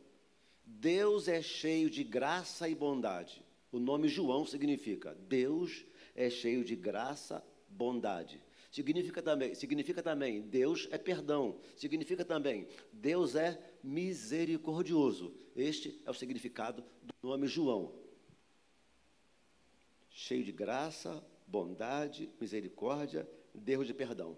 Deus 0.65 1.29
é 1.29 1.43
cheio 1.43 1.91
de 1.91 2.03
graça 2.03 2.69
e 2.69 2.75
bondade. 2.75 3.45
O 3.73 3.79
nome 3.79 4.07
João 4.07 4.45
significa 4.45 5.15
Deus 5.27 5.85
é 6.15 6.29
cheio 6.29 6.63
de 6.63 6.77
graça, 6.77 7.43
bondade. 7.71 8.43
Significa 8.71 9.23
também, 9.23 9.55
significa 9.55 10.03
também 10.03 10.43
Deus 10.43 10.87
é 10.91 10.99
perdão. 10.99 11.59
Significa 11.75 12.23
também 12.23 12.69
Deus 12.93 13.35
é 13.35 13.59
misericordioso. 13.83 15.35
Este 15.57 16.01
é 16.05 16.11
o 16.11 16.15
significado 16.15 16.85
do 17.03 17.29
nome 17.29 17.47
João. 17.47 17.95
Cheio 20.11 20.45
de 20.45 20.53
graça, 20.53 21.25
bondade, 21.47 22.31
misericórdia, 22.39 23.29
Deus 23.55 23.87
de 23.87 23.95
perdão. 23.95 24.37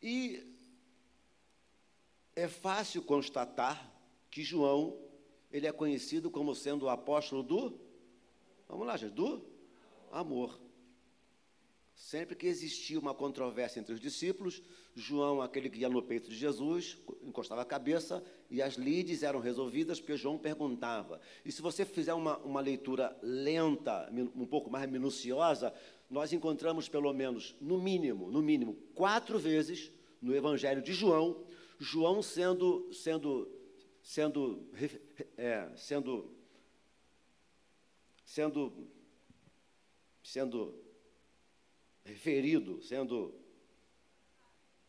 E 0.00 0.44
é 2.36 2.46
fácil 2.46 3.02
constatar 3.02 3.92
que 4.30 4.42
João, 4.44 4.96
ele 5.50 5.66
é 5.66 5.72
conhecido 5.72 6.30
como 6.30 6.54
sendo 6.54 6.84
o 6.84 6.88
apóstolo 6.88 7.42
do 7.42 7.81
Vamos 8.72 8.86
lá, 8.86 8.96
gente, 8.96 9.12
do 9.12 9.44
amor. 10.10 10.58
Sempre 11.94 12.34
que 12.34 12.46
existia 12.46 12.98
uma 12.98 13.12
controvérsia 13.12 13.78
entre 13.78 13.92
os 13.92 14.00
discípulos, 14.00 14.62
João, 14.94 15.42
aquele 15.42 15.68
que 15.68 15.80
ia 15.80 15.90
no 15.90 16.02
peito 16.02 16.30
de 16.30 16.34
Jesus, 16.34 16.96
encostava 17.22 17.60
a 17.60 17.66
cabeça 17.66 18.24
e 18.50 18.62
as 18.62 18.76
lides 18.76 19.22
eram 19.22 19.40
resolvidas 19.40 20.00
porque 20.00 20.16
João 20.16 20.38
perguntava. 20.38 21.20
E 21.44 21.52
se 21.52 21.60
você 21.60 21.84
fizer 21.84 22.14
uma, 22.14 22.38
uma 22.38 22.62
leitura 22.62 23.14
lenta, 23.22 24.10
um 24.34 24.46
pouco 24.46 24.70
mais 24.70 24.90
minuciosa, 24.90 25.70
nós 26.08 26.32
encontramos 26.32 26.88
pelo 26.88 27.12
menos, 27.12 27.54
no 27.60 27.78
mínimo, 27.78 28.30
no 28.30 28.40
mínimo, 28.40 28.74
quatro 28.94 29.38
vezes 29.38 29.92
no 30.18 30.34
Evangelho 30.34 30.80
de 30.80 30.94
João, 30.94 31.44
João 31.78 32.22
sendo, 32.22 32.90
sendo, 32.90 33.52
sendo, 34.02 34.66
é, 35.36 35.70
sendo 35.76 36.41
sendo, 38.32 38.72
sendo 40.24 40.74
referido, 42.02 42.82
sendo 42.82 43.34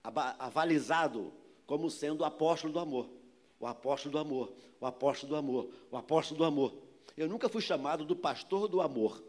avalizado 0.02 1.34
como 1.66 1.90
sendo 1.90 2.22
o 2.22 2.26
apóstolo 2.26 2.72
do 2.72 2.80
amor. 2.80 3.10
O 3.60 3.68
apóstolo 3.68 4.14
do 4.14 4.18
amor, 4.18 4.54
o 4.80 4.86
apóstolo 4.86 5.30
do 5.30 5.36
amor, 5.36 5.74
o 5.92 5.98
apóstolo 5.98 6.38
do 6.38 6.46
amor. 6.46 6.74
Eu 7.18 7.28
nunca 7.28 7.50
fui 7.50 7.62
chamado 7.62 8.06
do 8.06 8.16
pastor 8.16 8.70
do 8.70 8.80
amor. 8.80 9.22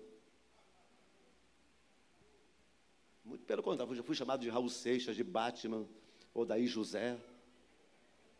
Muito 3.24 3.44
pelo 3.44 3.64
contrário, 3.64 3.92
eu 3.92 3.96
já 3.96 4.02
fui 4.04 4.14
chamado 4.14 4.42
de 4.42 4.48
Raul 4.48 4.68
Seixas, 4.68 5.16
de 5.16 5.24
Batman, 5.24 5.88
Odaí 6.32 6.68
José. 6.68 7.18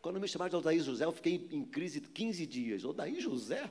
Quando 0.01 0.21
me 0.21 0.27
chamaram 0.27 0.51
de 0.51 0.55
Odaí 0.55 0.79
José, 0.79 1.03
eu 1.03 1.11
fiquei 1.11 1.49
em 1.51 1.65
crise 1.65 1.99
15 1.99 2.45
dias. 2.45 2.85
Odaí 2.85 3.19
José? 3.19 3.69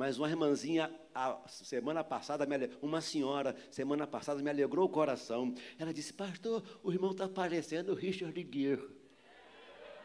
Mas 0.00 0.16
uma 0.16 0.30
irmãzinha, 0.30 0.90
a 1.14 1.46
semana 1.46 2.02
passada, 2.02 2.48
uma 2.80 3.02
senhora, 3.02 3.54
semana 3.70 4.06
passada, 4.06 4.42
me 4.42 4.48
alegrou 4.48 4.86
o 4.86 4.88
coração. 4.88 5.54
Ela 5.78 5.92
disse, 5.92 6.10
pastor, 6.10 6.64
o 6.82 6.90
irmão 6.90 7.10
está 7.10 7.28
parecendo 7.28 7.92
o 7.92 7.94
Richard 7.94 8.34
Gere. 8.50 8.82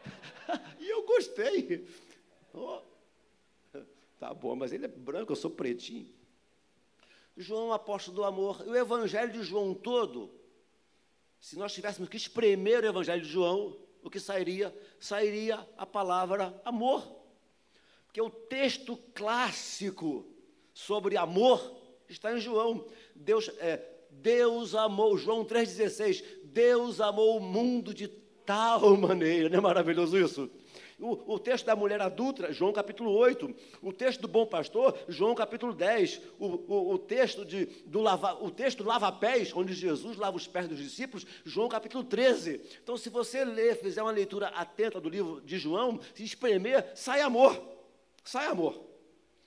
e 0.78 0.86
eu 0.86 1.02
gostei. 1.06 1.88
Oh, 2.52 2.82
tá 4.18 4.34
bom, 4.34 4.54
mas 4.54 4.70
ele 4.70 4.84
é 4.84 4.88
branco, 4.88 5.32
eu 5.32 5.36
sou 5.36 5.50
pretinho. 5.50 6.12
João, 7.34 7.72
apóstolo 7.72 8.16
do 8.16 8.24
amor. 8.24 8.60
O 8.68 8.76
evangelho 8.76 9.32
de 9.32 9.42
João 9.42 9.72
todo, 9.72 10.30
se 11.40 11.56
nós 11.56 11.72
tivéssemos 11.72 12.10
que 12.10 12.18
espremer 12.18 12.84
o 12.84 12.86
evangelho 12.86 13.22
de 13.22 13.28
João, 13.30 13.80
o 14.02 14.10
que 14.10 14.20
sairia? 14.20 14.78
Sairia 15.00 15.66
a 15.78 15.86
palavra 15.86 16.60
amor 16.66 17.24
que 18.16 18.22
o 18.22 18.30
texto 18.30 18.98
clássico 19.14 20.26
sobre 20.72 21.18
amor 21.18 21.60
está 22.08 22.32
em 22.32 22.40
João. 22.40 22.86
Deus, 23.14 23.50
é, 23.58 23.78
Deus 24.10 24.74
amou, 24.74 25.18
João 25.18 25.44
3,16, 25.44 26.24
Deus 26.44 26.98
amou 26.98 27.36
o 27.36 27.42
mundo 27.42 27.92
de 27.92 28.08
tal 28.08 28.80
maneira, 28.96 29.50
não 29.50 29.58
é 29.58 29.60
maravilhoso 29.60 30.18
isso? 30.18 30.50
O, 30.98 31.34
o, 31.34 31.38
texto 31.38 31.66
da 31.66 31.76
mulher 31.76 32.00
adulta, 32.00 32.50
João 32.54 32.72
capítulo 32.72 33.12
8. 33.12 33.54
O 33.82 33.92
texto 33.92 34.22
do 34.22 34.28
bom 34.28 34.46
pastor, 34.46 34.98
João 35.08 35.34
capítulo 35.34 35.74
10. 35.74 36.22
O, 36.38 36.46
o, 36.46 36.92
o 36.94 36.98
texto, 36.98 37.44
de, 37.44 37.66
do 37.84 38.00
lava, 38.00 38.42
o 38.42 38.50
texto 38.50 38.82
lava-pés, 38.82 39.52
onde 39.54 39.74
Jesus 39.74 40.16
lava 40.16 40.38
os 40.38 40.46
pés 40.46 40.66
dos 40.66 40.78
discípulos, 40.78 41.26
João 41.44 41.68
capítulo 41.68 42.02
13. 42.02 42.62
Então, 42.82 42.96
se 42.96 43.10
você 43.10 43.44
ler, 43.44 43.76
fizer 43.76 44.02
uma 44.02 44.10
leitura 44.10 44.48
atenta 44.48 44.98
do 44.98 45.10
livro 45.10 45.42
de 45.42 45.58
João, 45.58 46.00
se 46.14 46.24
espremer, 46.24 46.92
sai 46.94 47.20
amor 47.20 47.75
sai 48.28 48.46
amor. 48.46 48.84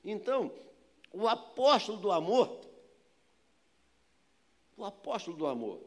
Então, 0.04 0.54
o 1.12 1.28
apóstolo 1.28 1.98
do 1.98 2.12
amor, 2.12 2.62
o 4.78 4.86
apóstolo 4.86 5.36
do 5.36 5.46
amor, 5.46 5.82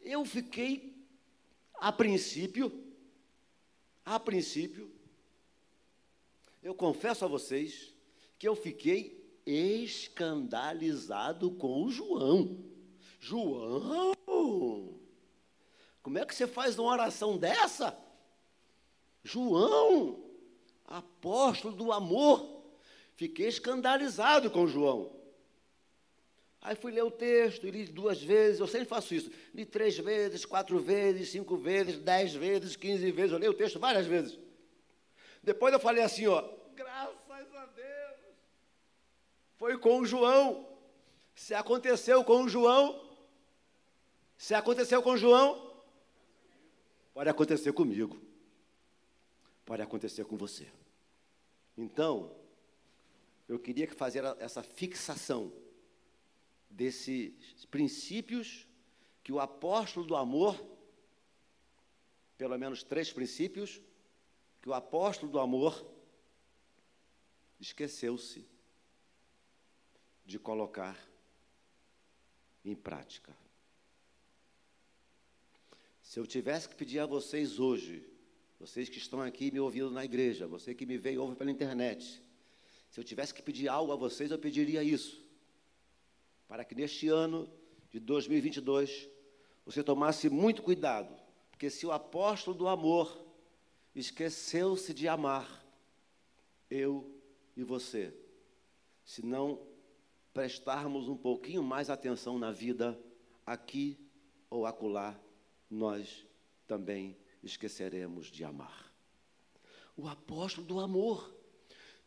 eu 0.00 0.24
fiquei, 0.24 0.94
a 1.74 1.92
princípio, 1.92 2.72
a 4.04 4.18
princípio, 4.18 4.92
eu 6.62 6.74
confesso 6.74 7.24
a 7.24 7.28
vocês 7.28 7.94
que 8.38 8.48
eu 8.48 8.56
fiquei 8.56 9.22
escandalizado 9.46 11.52
com 11.52 11.84
o 11.84 11.90
João. 11.90 12.64
João, 13.20 14.14
como 16.02 16.18
é 16.18 16.26
que 16.26 16.34
você 16.34 16.46
faz 16.46 16.78
uma 16.78 16.90
oração 16.90 17.38
dessa? 17.38 17.96
João, 19.22 20.23
apóstolo 20.86 21.74
do 21.74 21.92
amor. 21.92 22.62
Fiquei 23.16 23.48
escandalizado 23.48 24.50
com 24.50 24.66
João. 24.66 25.12
Aí 26.64 26.74
fui 26.74 26.92
ler 26.92 27.04
o 27.04 27.10
texto, 27.10 27.68
li 27.68 27.84
duas 27.84 28.22
vezes, 28.22 28.58
eu 28.58 28.66
sempre 28.66 28.88
faço 28.88 29.14
isso. 29.14 29.30
Li 29.52 29.66
três 29.66 29.98
vezes, 29.98 30.46
quatro 30.46 30.78
vezes, 30.78 31.28
cinco 31.28 31.58
vezes, 31.58 31.98
dez 31.98 32.34
vezes, 32.34 32.74
quinze 32.74 33.10
vezes, 33.10 33.32
eu 33.32 33.38
leio 33.38 33.52
o 33.52 33.54
texto 33.54 33.78
várias 33.78 34.06
vezes. 34.06 34.38
Depois 35.42 35.74
eu 35.74 35.78
falei 35.78 36.02
assim, 36.02 36.26
ó, 36.26 36.42
graças 36.74 37.54
a 37.54 37.66
Deus, 37.66 38.16
foi 39.58 39.76
com 39.76 40.00
o 40.00 40.06
João. 40.06 40.66
Se 41.34 41.52
aconteceu 41.52 42.24
com 42.24 42.44
o 42.44 42.48
João, 42.48 42.98
se 44.38 44.54
aconteceu 44.54 45.02
com 45.02 45.10
o 45.10 45.16
João, 45.18 45.70
pode 47.12 47.28
acontecer 47.28 47.72
comigo, 47.74 48.18
pode 49.64 49.82
acontecer 49.82 50.24
com 50.24 50.36
você. 50.36 50.70
Então, 51.76 52.34
eu 53.48 53.58
queria 53.58 53.90
fazer 53.94 54.24
essa 54.38 54.62
fixação 54.62 55.52
desses 56.70 57.64
princípios 57.70 58.66
que 59.22 59.32
o 59.32 59.40
apóstolo 59.40 60.06
do 60.06 60.16
amor, 60.16 60.62
pelo 62.36 62.58
menos 62.58 62.82
três 62.82 63.12
princípios, 63.12 63.80
que 64.60 64.68
o 64.68 64.74
apóstolo 64.74 65.30
do 65.30 65.38
amor 65.38 65.86
esqueceu-se 67.60 68.46
de 70.24 70.38
colocar 70.38 70.98
em 72.64 72.74
prática. 72.74 73.36
Se 76.02 76.18
eu 76.18 76.26
tivesse 76.26 76.68
que 76.68 76.74
pedir 76.74 76.98
a 76.98 77.06
vocês 77.06 77.58
hoje, 77.58 78.13
vocês 78.58 78.88
que 78.88 78.98
estão 78.98 79.20
aqui 79.20 79.50
me 79.50 79.60
ouvindo 79.60 79.90
na 79.90 80.04
igreja, 80.04 80.46
você 80.46 80.74
que 80.74 80.86
me 80.86 80.96
veio 80.96 81.16
e 81.16 81.18
ouve 81.18 81.36
pela 81.36 81.50
internet, 81.50 82.22
se 82.90 83.00
eu 83.00 83.04
tivesse 83.04 83.34
que 83.34 83.42
pedir 83.42 83.68
algo 83.68 83.92
a 83.92 83.96
vocês, 83.96 84.30
eu 84.30 84.38
pediria 84.38 84.82
isso. 84.82 85.22
Para 86.46 86.64
que 86.64 86.74
neste 86.74 87.08
ano 87.08 87.50
de 87.90 87.98
2022 87.98 89.08
você 89.66 89.82
tomasse 89.82 90.28
muito 90.28 90.62
cuidado, 90.62 91.14
porque 91.50 91.70
se 91.70 91.86
o 91.86 91.92
apóstolo 91.92 92.56
do 92.56 92.68
amor 92.68 93.24
esqueceu-se 93.94 94.92
de 94.92 95.08
amar, 95.08 95.64
eu 96.70 97.10
e 97.56 97.62
você, 97.62 98.12
se 99.04 99.24
não 99.24 99.60
prestarmos 100.32 101.08
um 101.08 101.16
pouquinho 101.16 101.62
mais 101.62 101.88
atenção 101.88 102.38
na 102.38 102.50
vida, 102.50 102.98
aqui 103.46 103.98
ou 104.50 104.66
acolá, 104.66 105.18
nós 105.70 106.26
também 106.66 107.16
esqueceremos 107.44 108.26
de 108.26 108.44
amar. 108.44 108.92
O 109.96 110.08
apóstolo 110.08 110.66
do 110.66 110.80
amor, 110.80 111.32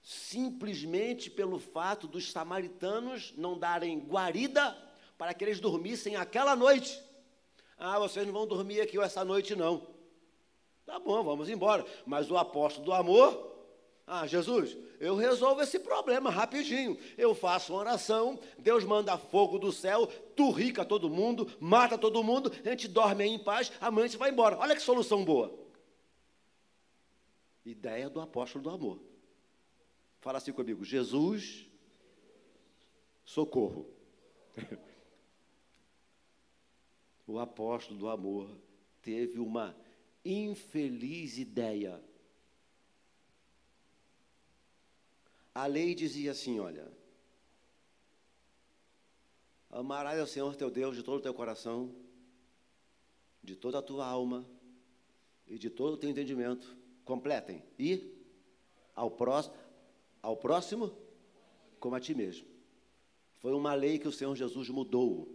simplesmente 0.01 1.29
pelo 1.29 1.59
fato 1.59 2.07
dos 2.07 2.31
samaritanos 2.31 3.33
não 3.37 3.57
darem 3.57 3.99
guarida 3.99 4.75
para 5.17 5.33
que 5.33 5.43
eles 5.43 5.59
dormissem 5.59 6.15
aquela 6.15 6.55
noite. 6.55 7.01
Ah, 7.77 7.99
vocês 7.99 8.25
não 8.25 8.33
vão 8.33 8.47
dormir 8.47 8.81
aqui 8.81 8.99
essa 8.99 9.23
noite, 9.23 9.55
não. 9.55 9.87
Tá 10.85 10.99
bom, 10.99 11.23
vamos 11.23 11.49
embora. 11.49 11.85
Mas 12.05 12.29
o 12.31 12.37
apóstolo 12.37 12.85
do 12.85 12.93
amor 12.93 13.56
ah, 14.09 14.25
Jesus, 14.25 14.77
eu 15.01 15.17
resolvo 15.17 15.61
esse 15.61 15.77
problema 15.77 16.29
rapidinho. 16.29 16.97
Eu 17.17 17.35
faço 17.35 17.73
uma 17.73 17.81
oração, 17.81 18.39
Deus 18.57 18.85
manda 18.85 19.17
fogo 19.17 19.59
do 19.59 19.69
céu, 19.69 20.07
turrica 20.33 20.85
todo 20.85 21.09
mundo, 21.09 21.51
mata 21.59 21.97
todo 21.97 22.23
mundo, 22.23 22.49
a 22.63 22.69
gente 22.69 22.87
dorme 22.87 23.25
aí 23.25 23.29
em 23.29 23.37
paz, 23.37 23.69
amanhã 23.81 24.05
a 24.05 24.07
gente 24.07 24.17
vai 24.17 24.31
embora. 24.31 24.57
Olha 24.57 24.73
que 24.73 24.81
solução 24.81 25.25
boa. 25.25 25.53
Ideia 27.65 28.09
do 28.09 28.21
apóstolo 28.21 28.63
do 28.63 28.69
amor. 28.69 29.01
Fala 30.21 30.37
assim 30.37 30.53
comigo: 30.53 30.85
Jesus, 30.85 31.67
socorro. 33.25 33.89
o 37.27 37.39
apóstolo 37.39 37.99
do 37.99 38.07
amor 38.07 38.49
teve 39.01 39.37
uma 39.37 39.75
infeliz 40.23 41.37
ideia 41.37 42.01
A 45.57 45.65
lei 45.65 45.95
dizia 45.95 46.33
assim: 46.33 46.59
olha, 46.59 46.87
amarás 49.71 50.19
ao 50.19 50.27
Senhor 50.27 50.55
teu 50.55 50.69
Deus 50.69 50.95
de 50.95 51.01
todo 51.01 51.17
o 51.17 51.21
teu 51.23 51.33
coração, 51.33 51.95
de 53.41 53.55
toda 53.55 53.79
a 53.79 53.81
tua 53.81 54.05
alma 54.05 54.47
e 55.47 55.57
de 55.57 55.71
todo 55.71 55.95
o 55.95 55.97
teu 55.97 56.11
entendimento. 56.11 56.77
Completem. 57.03 57.63
E 57.79 58.15
ao 58.93 59.17
ao 60.21 60.37
próximo 60.37 60.95
como 61.79 61.95
a 61.95 61.99
ti 61.99 62.13
mesmo. 62.13 62.47
Foi 63.39 63.53
uma 63.53 63.73
lei 63.73 63.97
que 63.97 64.07
o 64.07 64.11
Senhor 64.11 64.35
Jesus 64.35 64.69
mudou. 64.69 65.27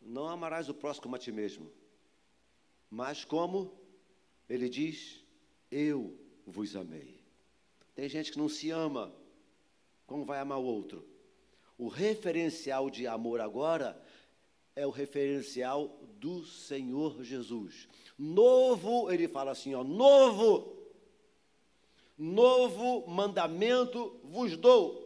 Não 0.00 0.28
amarás 0.28 0.70
o 0.70 0.74
próximo 0.74 1.02
como 1.02 1.16
a 1.16 1.18
ti 1.18 1.30
mesmo, 1.30 1.70
mas 2.88 3.22
como 3.22 3.78
ele 4.48 4.68
diz, 4.70 5.25
eu 5.70 6.16
vos 6.46 6.76
amei. 6.76 7.20
Tem 7.94 8.08
gente 8.08 8.32
que 8.32 8.38
não 8.38 8.48
se 8.48 8.70
ama, 8.70 9.12
como 10.06 10.24
vai 10.24 10.38
amar 10.38 10.58
o 10.58 10.64
outro? 10.64 11.04
O 11.78 11.88
referencial 11.88 12.88
de 12.88 13.06
amor 13.06 13.40
agora 13.40 14.00
é 14.74 14.86
o 14.86 14.90
referencial 14.90 15.98
do 16.18 16.44
Senhor 16.44 17.22
Jesus. 17.22 17.88
Novo, 18.18 19.10
ele 19.10 19.28
fala 19.28 19.50
assim, 19.50 19.74
ó, 19.74 19.82
novo, 19.82 20.76
novo 22.16 23.06
mandamento 23.08 24.18
vos 24.24 24.56
dou. 24.56 25.04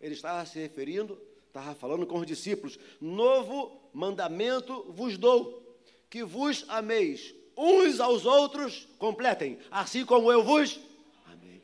Ele 0.00 0.14
estava 0.14 0.44
se 0.46 0.58
referindo, 0.58 1.20
estava 1.46 1.74
falando 1.74 2.06
com 2.06 2.18
os 2.18 2.26
discípulos, 2.26 2.78
novo 3.00 3.80
mandamento 3.92 4.84
vos 4.92 5.16
dou, 5.18 5.78
que 6.08 6.24
vos 6.24 6.64
ameis 6.68 7.34
uns 7.56 8.00
aos 8.00 8.24
outros, 8.24 8.86
completem, 8.98 9.58
assim 9.70 10.04
como 10.04 10.30
eu 10.30 10.42
vos 10.42 10.80
amei. 11.26 11.62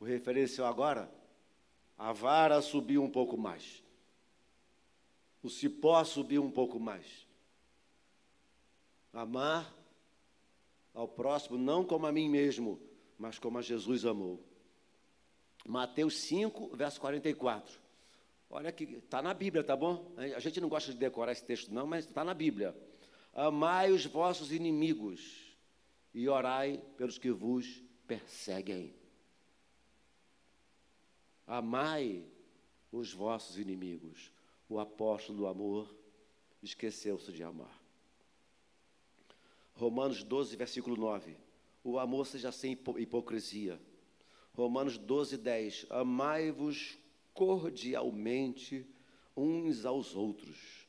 O 0.00 0.04
referencial 0.04 0.66
agora, 0.68 1.10
a 1.98 2.12
vara 2.12 2.60
subiu 2.60 3.02
um 3.02 3.10
pouco 3.10 3.36
mais, 3.36 3.82
o 5.42 5.50
cipó 5.50 6.02
subiu 6.04 6.42
um 6.42 6.50
pouco 6.50 6.78
mais. 6.78 7.26
Amar 9.12 9.72
ao 10.94 11.06
próximo 11.06 11.58
não 11.58 11.84
como 11.84 12.06
a 12.06 12.12
mim 12.12 12.28
mesmo, 12.28 12.80
mas 13.18 13.38
como 13.38 13.58
a 13.58 13.62
Jesus 13.62 14.04
amou. 14.04 14.42
Mateus 15.66 16.18
5, 16.22 16.76
verso 16.76 17.00
44. 17.00 17.80
Olha 18.50 18.70
que 18.70 18.84
está 18.84 19.22
na 19.22 19.32
Bíblia, 19.32 19.64
tá 19.64 19.74
bom? 19.74 20.12
A 20.16 20.38
gente 20.38 20.60
não 20.60 20.68
gosta 20.68 20.92
de 20.92 20.98
decorar 20.98 21.32
esse 21.32 21.44
texto, 21.44 21.72
não, 21.72 21.86
mas 21.86 22.04
está 22.04 22.22
na 22.22 22.34
Bíblia. 22.34 22.76
Amai 23.32 23.90
os 23.90 24.04
vossos 24.04 24.52
inimigos 24.52 25.56
e 26.12 26.28
orai 26.28 26.78
pelos 26.96 27.16
que 27.16 27.30
vos 27.30 27.82
perseguem. 28.06 28.94
Amai 31.46 32.24
os 32.90 33.12
vossos 33.12 33.58
inimigos. 33.58 34.30
O 34.68 34.78
apóstolo 34.78 35.38
do 35.38 35.46
amor 35.46 35.94
esqueceu-se 36.62 37.32
de 37.32 37.42
amar. 37.42 37.82
Romanos 39.74 40.22
12, 40.22 40.56
versículo 40.56 40.96
9. 40.96 41.36
O 41.82 41.98
amor 41.98 42.26
seja 42.26 42.52
sem 42.52 42.72
hipocrisia. 42.72 43.80
Romanos 44.54 44.98
12, 44.98 45.38
10. 45.38 45.86
Amai-vos 45.90 46.98
cordialmente 47.32 48.86
uns 49.36 49.84
aos 49.84 50.14
outros. 50.14 50.86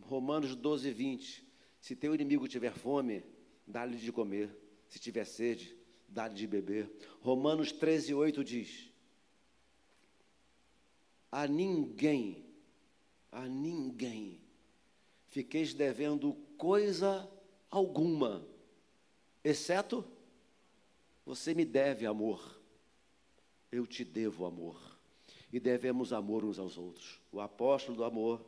Romanos 0.00 0.54
12, 0.54 0.90
20. 0.92 1.51
Se 1.82 1.96
teu 1.96 2.14
inimigo 2.14 2.46
tiver 2.46 2.72
fome, 2.72 3.24
dá-lhe 3.66 3.96
de 3.96 4.12
comer. 4.12 4.56
Se 4.88 5.00
tiver 5.00 5.24
sede, 5.24 5.76
dá-lhe 6.08 6.32
de 6.32 6.46
beber. 6.46 6.88
Romanos 7.20 7.72
13, 7.72 8.14
8 8.14 8.44
diz: 8.44 8.88
A 11.30 11.48
ninguém, 11.48 12.46
a 13.32 13.48
ninguém, 13.48 14.40
fiqueis 15.26 15.74
devendo 15.74 16.34
coisa 16.56 17.28
alguma, 17.68 18.46
exceto 19.42 20.04
você 21.26 21.52
me 21.52 21.64
deve 21.64 22.06
amor, 22.06 22.60
eu 23.72 23.88
te 23.88 24.04
devo 24.04 24.46
amor. 24.46 24.80
E 25.52 25.58
devemos 25.58 26.12
amor 26.12 26.44
uns 26.44 26.60
aos 26.60 26.78
outros. 26.78 27.20
O 27.32 27.40
apóstolo 27.40 27.96
do 27.96 28.04
amor 28.04 28.46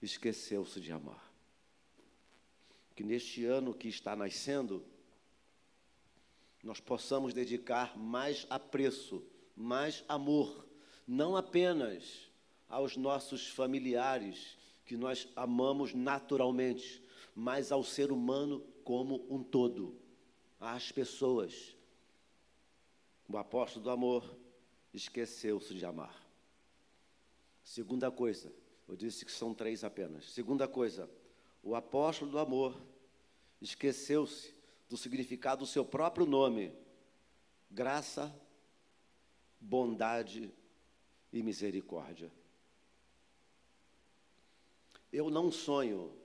esqueceu-se 0.00 0.80
de 0.80 0.92
amar 0.92 1.25
que 2.96 3.04
neste 3.04 3.44
ano 3.44 3.74
que 3.74 3.88
está 3.88 4.16
nascendo, 4.16 4.82
nós 6.62 6.80
possamos 6.80 7.34
dedicar 7.34 7.96
mais 7.96 8.46
apreço, 8.48 9.22
mais 9.54 10.02
amor, 10.08 10.66
não 11.06 11.36
apenas 11.36 12.30
aos 12.66 12.96
nossos 12.96 13.48
familiares, 13.48 14.56
que 14.86 14.96
nós 14.96 15.28
amamos 15.36 15.92
naturalmente, 15.92 17.02
mas 17.34 17.70
ao 17.70 17.84
ser 17.84 18.10
humano 18.10 18.60
como 18.82 19.26
um 19.28 19.42
todo, 19.42 20.00
às 20.58 20.90
pessoas. 20.90 21.76
O 23.28 23.36
apóstolo 23.36 23.84
do 23.84 23.90
amor 23.90 24.38
esqueceu-se 24.94 25.74
de 25.74 25.84
amar. 25.84 26.26
Segunda 27.62 28.10
coisa, 28.10 28.52
eu 28.88 28.96
disse 28.96 29.24
que 29.24 29.32
são 29.32 29.52
três 29.52 29.84
apenas. 29.84 30.32
Segunda 30.32 30.66
coisa, 30.66 31.10
o 31.66 31.74
apóstolo 31.74 32.30
do 32.30 32.38
amor 32.38 32.80
esqueceu-se 33.60 34.54
do 34.88 34.96
significado 34.96 35.64
do 35.64 35.66
seu 35.66 35.84
próprio 35.84 36.24
nome: 36.24 36.72
graça, 37.68 38.32
bondade 39.60 40.54
e 41.32 41.42
misericórdia. 41.42 42.30
Eu 45.12 45.28
não 45.28 45.50
sonho, 45.50 46.16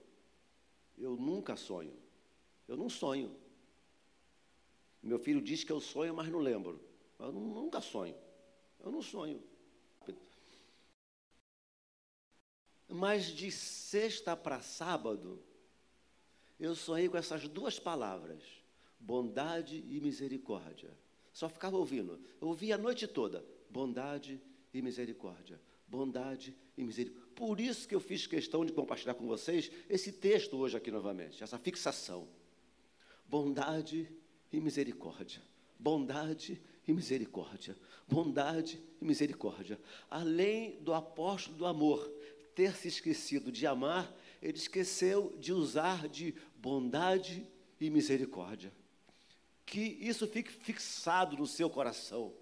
eu 0.95 1.15
nunca 1.15 1.56
sonho, 1.56 1.97
eu 2.67 2.77
não 2.77 2.88
sonho. 2.88 3.36
Meu 5.01 5.17
filho 5.17 5.41
diz 5.41 5.63
que 5.63 5.71
eu 5.71 5.82
sonho, 5.82 6.13
mas 6.13 6.30
não 6.30 6.38
lembro. 6.38 6.80
Eu 7.17 7.32
nunca 7.32 7.82
sonho, 7.82 8.15
eu 8.80 8.91
não 8.91 9.01
sonho. 9.01 9.41
Mas 12.91 13.27
de 13.27 13.49
sexta 13.49 14.36
para 14.36 14.60
sábado, 14.60 15.41
eu 16.60 16.75
sonhei 16.75 17.08
com 17.08 17.17
essas 17.17 17.47
duas 17.47 17.80
palavras, 17.80 18.43
bondade 18.99 19.84
e 19.89 20.01
misericórdia. 20.01 20.91
Só 21.32 21.47
ficava 21.47 21.77
ouvindo. 21.77 22.19
Eu 22.41 22.49
ouvia 22.49 22.75
a 22.75 22.77
noite 22.77 23.08
toda, 23.08 23.45
bondade 23.69 24.41
e 24.73 24.82
misericórdia. 24.82 25.60
Bondade 25.88 26.56
e 26.77 26.84
misericórdia. 26.84 27.32
Por 27.34 27.62
isso 27.62 27.88
que 27.88 27.95
eu 27.95 27.99
fiz 28.01 28.27
questão 28.27 28.65
de 28.65 28.73
compartilhar 28.73 29.13
com 29.13 29.25
vocês 29.25 29.71
esse 29.89 30.12
texto 30.12 30.58
hoje 30.58 30.75
aqui 30.75 30.91
novamente, 30.91 31.41
essa 31.41 31.58
fixação. 31.58 32.27
Bondade 33.25 34.10
e 34.51 34.60
misericórdia. 34.60 35.41
Bondade 35.80 36.62
e 36.86 36.93
misericórdia. 36.93 37.77
Bondade 38.08 38.82
e 39.01 39.06
misericórdia. 39.06 39.80
Além 40.10 40.82
do 40.82 40.93
apóstolo 40.93 41.58
do 41.58 41.65
amor, 41.65 42.12
ter 42.55 42.75
se 42.75 42.87
esquecido 42.87 43.51
de 43.51 43.65
amar, 43.65 44.13
ele 44.41 44.57
esqueceu 44.57 45.35
de 45.39 45.53
usar 45.53 46.07
de 46.07 46.33
bondade 46.55 47.47
e 47.79 47.89
misericórdia. 47.89 48.71
Que 49.65 49.81
isso 50.01 50.27
fique 50.27 50.51
fixado 50.51 51.37
no 51.37 51.47
seu 51.47 51.69
coração. 51.69 52.33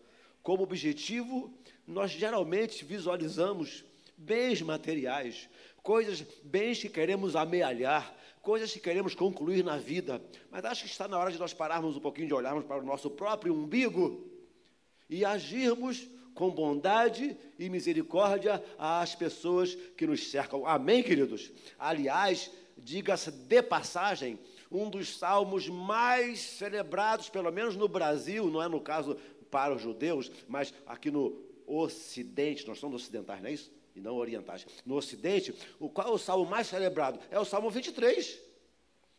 Como 0.42 0.64
objetivo, 0.64 1.54
nós 1.86 2.12
geralmente 2.12 2.84
visualizamos 2.86 3.84
bens 4.18 4.62
materiais, 4.62 5.50
coisas, 5.84 6.22
bens 6.44 6.80
que 6.80 6.90
queremos 6.90 7.36
amealhar, 7.36 8.16
coisas 8.42 8.72
que 8.72 8.80
queremos 8.80 9.16
concluir 9.16 9.64
na 9.64 9.78
vida. 9.78 10.22
Mas 10.50 10.66
acho 10.66 10.84
que 10.84 10.90
está 10.90 11.08
na 11.08 11.18
hora 11.18 11.32
de 11.32 11.38
nós 11.38 11.54
pararmos 11.54 11.96
um 11.96 12.00
pouquinho 12.00 12.28
de 12.28 12.34
olharmos 12.34 12.66
para 12.66 12.82
o 12.82 12.86
nosso 12.86 13.10
próprio 13.10 13.54
umbigo 13.54 14.30
e 15.10 15.26
agirmos 15.26 16.08
com 16.40 16.50
bondade 16.50 17.36
e 17.60 17.70
misericórdia 17.70 18.64
às 18.78 19.14
pessoas 19.14 19.76
que 19.76 20.08
nos 20.08 20.32
cercam. 20.32 20.66
Amém, 20.66 21.04
queridos? 21.04 21.52
Aliás, 21.78 22.50
diga-se 22.78 23.30
de 23.30 23.62
passagem, 23.62 24.40
um 24.72 24.90
dos 24.90 25.18
salmos 25.18 25.68
mais 25.68 26.40
celebrados, 26.40 27.28
pelo 27.28 27.52
menos 27.52 27.76
no 27.76 27.90
Brasil, 27.90 28.50
não 28.50 28.64
é 28.64 28.70
no 28.70 28.80
caso 28.80 29.18
para 29.52 29.76
os 29.76 29.82
judeus, 29.82 30.32
mas 30.48 30.74
aqui 30.88 31.12
no 31.12 31.38
Ocidente, 31.68 32.66
nós 32.66 32.80
somos 32.80 33.02
ocidentais, 33.02 33.42
não 33.42 33.50
é 33.50 33.54
isso? 33.54 33.70
E 33.94 34.00
não 34.00 34.16
orientais. 34.16 34.66
No 34.86 34.96
Ocidente, 34.96 35.54
o 35.78 35.90
qual 35.90 36.08
é 36.08 36.12
o 36.12 36.18
salmo 36.18 36.50
mais 36.50 36.68
celebrado? 36.68 37.20
É 37.30 37.38
o 37.38 37.44
Salmo 37.44 37.70
23. 37.70 38.40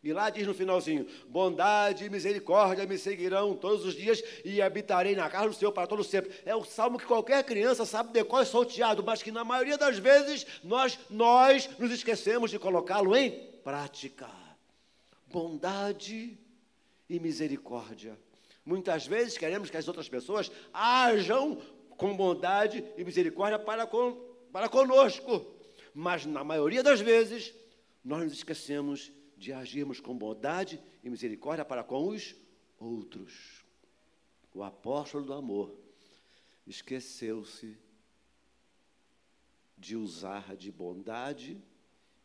E 0.03 0.11
lá 0.11 0.29
diz 0.31 0.47
no 0.47 0.53
finalzinho: 0.53 1.05
bondade 1.27 2.05
e 2.05 2.09
misericórdia 2.09 2.85
me 2.87 2.97
seguirão 2.97 3.55
todos 3.55 3.85
os 3.85 3.93
dias 3.93 4.23
e 4.43 4.61
habitarei 4.61 5.15
na 5.15 5.29
casa 5.29 5.49
do 5.49 5.53
Senhor 5.53 5.71
para 5.71 5.85
todo 5.85 6.03
sempre. 6.03 6.31
É 6.43 6.55
o 6.55 6.63
salmo 6.63 6.97
que 6.97 7.05
qualquer 7.05 7.43
criança 7.43 7.85
sabe 7.85 8.11
decorar 8.11 8.45
salteado, 8.45 9.03
mas 9.03 9.21
que 9.21 9.31
na 9.31 9.43
maioria 9.43 9.77
das 9.77 9.99
vezes 9.99 10.47
nós, 10.63 10.97
nós 11.09 11.69
nos 11.77 11.91
esquecemos 11.91 12.49
de 12.49 12.57
colocá-lo 12.57 13.15
em 13.15 13.31
prática. 13.63 14.27
Bondade 15.27 16.37
e 17.07 17.19
misericórdia. 17.19 18.17
Muitas 18.65 19.05
vezes 19.05 19.37
queremos 19.37 19.69
que 19.69 19.77
as 19.77 19.87
outras 19.87 20.09
pessoas 20.09 20.51
ajam 20.73 21.61
com 21.89 22.15
bondade 22.15 22.83
e 22.97 23.03
misericórdia 23.03 23.59
para, 23.59 23.85
com, 23.85 24.13
para 24.51 24.67
conosco, 24.67 25.45
mas 25.93 26.25
na 26.25 26.43
maioria 26.43 26.81
das 26.81 26.99
vezes 26.99 27.53
nós 28.03 28.23
nos 28.23 28.33
esquecemos 28.33 29.11
de 29.41 29.51
agirmos 29.51 29.99
com 29.99 30.15
bondade 30.15 30.79
e 31.03 31.09
misericórdia 31.09 31.65
para 31.65 31.83
com 31.83 32.09
os 32.09 32.35
outros. 32.79 33.65
O 34.53 34.61
apóstolo 34.61 35.25
do 35.25 35.33
amor 35.33 35.75
esqueceu-se 36.67 37.75
de 39.75 39.95
usar 39.95 40.55
de 40.55 40.71
bondade 40.71 41.59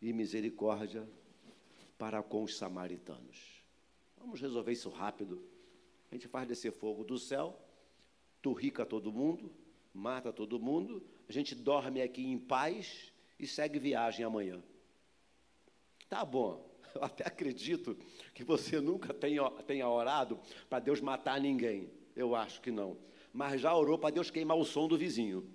e 0.02 0.12
misericórdia 0.12 1.08
para 1.96 2.22
com 2.22 2.42
os 2.42 2.54
samaritanos. 2.58 3.64
Vamos 4.18 4.38
resolver 4.38 4.72
isso 4.72 4.90
rápido. 4.90 5.42
A 6.10 6.14
gente 6.14 6.28
faz 6.28 6.46
descer 6.46 6.70
fogo 6.70 7.02
do 7.02 7.18
céu, 7.18 7.58
turrica 8.42 8.84
todo 8.84 9.10
mundo, 9.10 9.50
mata 9.94 10.30
todo 10.30 10.60
mundo, 10.60 11.02
a 11.26 11.32
gente 11.32 11.54
dorme 11.54 12.02
aqui 12.02 12.26
em 12.26 12.38
paz 12.38 13.10
e 13.38 13.46
segue 13.46 13.78
viagem 13.78 14.22
amanhã. 14.22 14.62
Tá 16.10 16.22
bom, 16.22 16.75
eu 16.96 17.04
até 17.04 17.26
acredito 17.26 17.96
que 18.34 18.42
você 18.42 18.80
nunca 18.80 19.14
tenha, 19.14 19.48
tenha 19.66 19.88
orado 19.88 20.38
para 20.68 20.80
Deus 20.80 21.00
matar 21.00 21.40
ninguém. 21.40 21.90
Eu 22.14 22.34
acho 22.34 22.60
que 22.60 22.70
não. 22.70 22.96
Mas 23.32 23.60
já 23.60 23.74
orou 23.74 23.98
para 23.98 24.14
Deus 24.14 24.30
queimar 24.30 24.56
o 24.56 24.64
som 24.64 24.88
do 24.88 24.96
vizinho. 24.96 25.48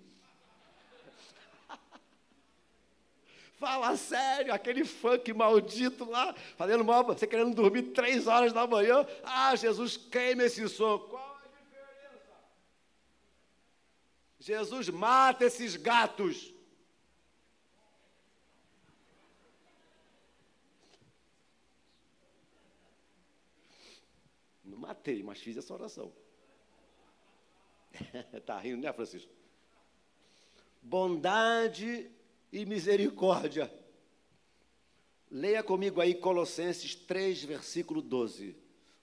Fala 3.58 3.98
sério, 3.98 4.54
aquele 4.54 4.86
funk 4.86 5.34
maldito 5.34 6.10
lá, 6.10 6.34
fazendo 6.56 6.86
mal, 6.86 7.04
você 7.04 7.26
querendo 7.26 7.56
dormir 7.56 7.84
três 7.94 8.28
horas 8.28 8.54
da 8.54 8.68
manhã. 8.68 9.06
Ah, 9.24 9.56
Jesus, 9.56 9.98
queima 9.98 10.44
esse 10.44 10.68
som. 10.70 11.00
Qual 11.00 11.40
a 11.44 11.48
diferença? 11.48 12.36
Jesus 14.40 14.90
mata 14.90 15.46
esses 15.46 15.76
gatos. 15.76 16.54
Matei, 24.64 25.24
mas 25.24 25.40
fiz 25.40 25.58
essa 25.58 25.74
oração. 25.74 26.12
Está 28.34 28.58
rindo, 28.60 28.82
né, 28.82 28.94
Francisco? 28.94 29.32
Bondade 30.82 32.10
e 32.52 32.66
misericórdia. 32.66 33.72
Leia 35.30 35.64
comigo 35.64 36.02
aí 36.02 36.16
Colossenses 36.16 36.96
3, 36.96 37.44
versículo 37.44 38.02
12. 38.02 38.56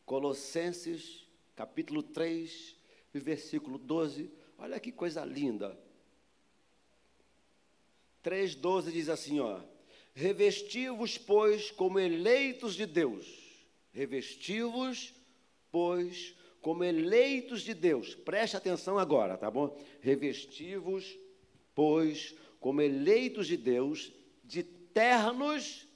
Colossenses, 0.04 1.26
capítulo 1.54 2.02
3, 2.02 2.76
versículo 3.14 3.78
12. 3.78 4.30
Olha 4.58 4.80
que 4.80 4.92
coisa 4.92 5.24
linda. 5.24 5.78
3,12 8.24 8.90
diz 8.90 9.08
assim, 9.08 9.40
ó. 9.40 9.60
Revesti-vos, 10.14 11.16
pois, 11.16 11.70
como 11.70 11.98
eleitos 11.98 12.74
de 12.74 12.84
Deus. 12.84 13.26
Revesti-vos, 13.92 15.14
pois, 15.70 16.34
como 16.60 16.84
eleitos 16.84 17.62
de 17.62 17.74
Deus, 17.74 18.14
preste 18.14 18.56
atenção 18.56 18.98
agora, 18.98 19.36
tá 19.36 19.50
bom? 19.50 19.76
Revestivos, 20.00 21.18
pois, 21.74 22.34
como 22.60 22.80
eleitos 22.80 23.46
de 23.46 23.56
Deus, 23.56 24.12
de 24.44 24.62
ternos 24.62 25.86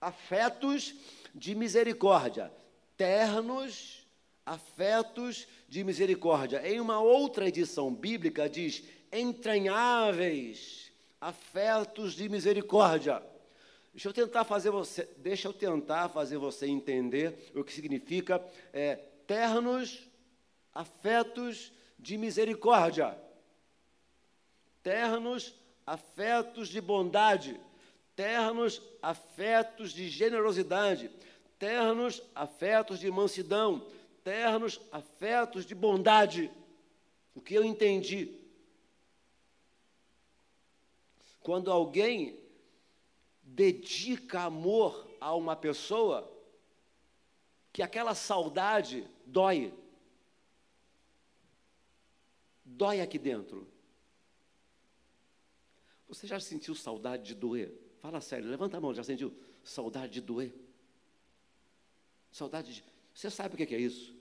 afetos 0.00 0.94
de 1.34 1.54
misericórdia. 1.54 2.52
Ternos 2.96 4.06
afetos 4.44 5.46
de 5.68 5.84
misericórdia. 5.84 6.66
Em 6.66 6.80
uma 6.80 7.00
outra 7.00 7.48
edição 7.48 7.94
bíblica 7.94 8.48
diz 8.48 8.82
entranháveis 9.12 10.92
afetos 11.20 12.14
de 12.14 12.28
misericórdia. 12.28 13.22
Deixa 13.92 14.08
eu 14.08 14.12
tentar 14.12 14.44
fazer 14.44 14.70
você, 14.70 15.08
deixa 15.16 15.48
eu 15.48 15.52
tentar 15.52 16.08
fazer 16.08 16.38
você 16.38 16.66
entender 16.66 17.50
o 17.54 17.64
que 17.64 17.72
significa 17.72 18.44
é, 18.72 18.96
ternos 19.26 20.08
afetos 20.72 21.72
de 21.98 22.16
misericórdia, 22.16 23.18
ternos 24.82 25.54
afetos 25.86 26.68
de 26.68 26.80
bondade, 26.80 27.60
ternos 28.14 28.80
afetos 29.02 29.92
de 29.92 30.08
generosidade, 30.08 31.10
ternos 31.58 32.22
afetos 32.34 33.00
de 33.00 33.10
mansidão, 33.10 33.86
ternos 34.22 34.80
afetos 34.92 35.66
de 35.66 35.74
bondade. 35.74 36.50
O 37.34 37.40
que 37.40 37.54
eu 37.54 37.64
entendi? 37.64 38.38
Quando 41.40 41.72
alguém 41.72 42.38
dedica 43.58 44.42
amor 44.42 45.10
a 45.20 45.34
uma 45.34 45.56
pessoa, 45.56 46.32
que 47.72 47.82
aquela 47.82 48.14
saudade 48.14 49.04
dói. 49.26 49.74
Dói 52.64 53.00
aqui 53.00 53.18
dentro. 53.18 53.66
Você 56.06 56.28
já 56.28 56.38
sentiu 56.38 56.72
saudade 56.72 57.24
de 57.24 57.34
doer? 57.34 57.74
Fala 57.98 58.20
sério, 58.20 58.48
levanta 58.48 58.76
a 58.76 58.80
mão, 58.80 58.94
já 58.94 59.02
sentiu 59.02 59.36
saudade 59.64 60.12
de 60.12 60.20
doer? 60.20 60.54
Saudade 62.30 62.72
de. 62.72 62.84
Você 63.12 63.28
sabe 63.28 63.54
o 63.54 63.66
que 63.66 63.74
é 63.74 63.80
isso? 63.80 64.14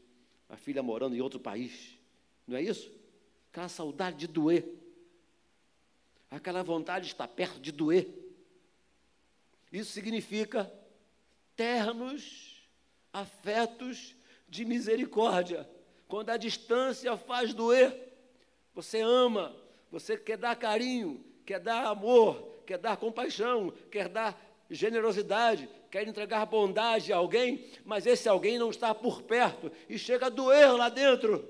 A 0.50 0.58
filha 0.58 0.82
morando 0.82 1.15
em 1.15 1.21
outro 1.21 1.39
país, 1.39 1.95
não 2.47 2.58
é 2.58 2.63
isso? 2.63 2.91
Aquela 3.52 3.69
saudade 3.69 4.17
de 4.17 4.26
doer. 4.26 4.67
Aquela 6.32 6.63
vontade 6.63 7.06
de 7.06 7.12
estar 7.12 7.28
perto 7.28 7.60
de 7.60 7.71
doer. 7.71 8.26
Isso 9.71 9.91
significa 9.91 10.71
ternos 11.56 12.69
afetos 13.12 14.15
de 14.47 14.63
misericórdia. 14.63 15.67
Quando 16.08 16.30
a 16.30 16.38
distância 16.38 17.17
faz 17.17 17.53
doer, 17.53 17.93
você 18.73 19.01
ama, 19.01 19.56
você 19.91 20.17
quer 20.17 20.38
dar 20.38 20.56
carinho, 20.56 21.23
quer 21.45 21.60
dar 21.60 21.86
amor, 21.86 22.62
quer 22.65 22.77
dar 22.77 22.97
compaixão, 22.97 23.73
quer 23.91 24.08
dar 24.08 24.39
generosidade, 24.69 25.69
quer 25.89 26.08
entregar 26.08 26.45
bondade 26.45 27.12
a 27.12 27.17
alguém, 27.17 27.65
mas 27.86 28.06
esse 28.06 28.27
alguém 28.27 28.60
não 28.60 28.69
está 28.69 28.93
por 28.93 29.21
perto 29.23 29.71
e 29.89 29.97
chega 29.97 30.27
a 30.27 30.30
doer 30.30 30.71
lá 30.73 30.89
dentro. 30.89 31.47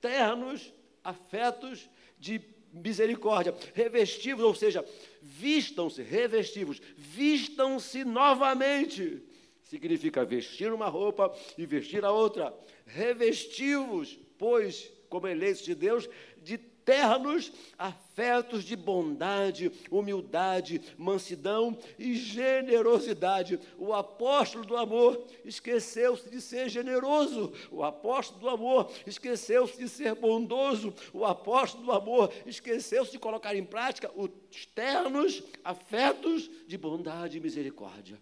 Ternos, 0.00 0.72
afetos 1.02 1.88
de 2.18 2.38
misericórdia, 2.72 3.54
revestivos, 3.74 4.44
ou 4.44 4.54
seja, 4.54 4.84
vistam-se, 5.22 6.02
revestivos, 6.02 6.80
vistam-se 6.96 8.04
novamente. 8.04 9.22
Significa 9.62 10.24
vestir 10.24 10.72
uma 10.72 10.88
roupa 10.88 11.34
e 11.56 11.66
vestir 11.66 12.04
a 12.04 12.10
outra. 12.10 12.54
Revestivos, 12.86 14.18
pois, 14.38 14.90
como 15.08 15.28
eleitos 15.28 15.62
de 15.62 15.74
Deus, 15.74 16.08
de 16.42 16.58
ternos 16.88 17.52
afetos 17.76 18.64
de 18.64 18.74
bondade, 18.74 19.70
humildade, 19.90 20.80
mansidão 20.96 21.78
e 21.98 22.14
generosidade. 22.14 23.60
O 23.76 23.92
apóstolo 23.92 24.64
do 24.64 24.74
amor 24.74 25.22
esqueceu-se 25.44 26.30
de 26.30 26.40
ser 26.40 26.70
generoso, 26.70 27.52
o 27.70 27.84
apóstolo 27.84 28.40
do 28.40 28.48
amor 28.48 28.90
esqueceu-se 29.06 29.76
de 29.76 29.86
ser 29.86 30.14
bondoso, 30.14 30.94
o 31.12 31.26
apóstolo 31.26 31.84
do 31.84 31.92
amor 31.92 32.32
esqueceu-se 32.46 33.12
de 33.12 33.18
colocar 33.18 33.54
em 33.54 33.66
prática 33.66 34.10
os 34.16 34.64
ternos 34.74 35.42
afetos 35.62 36.50
de 36.66 36.78
bondade 36.78 37.36
e 37.36 37.40
misericórdia. 37.40 38.18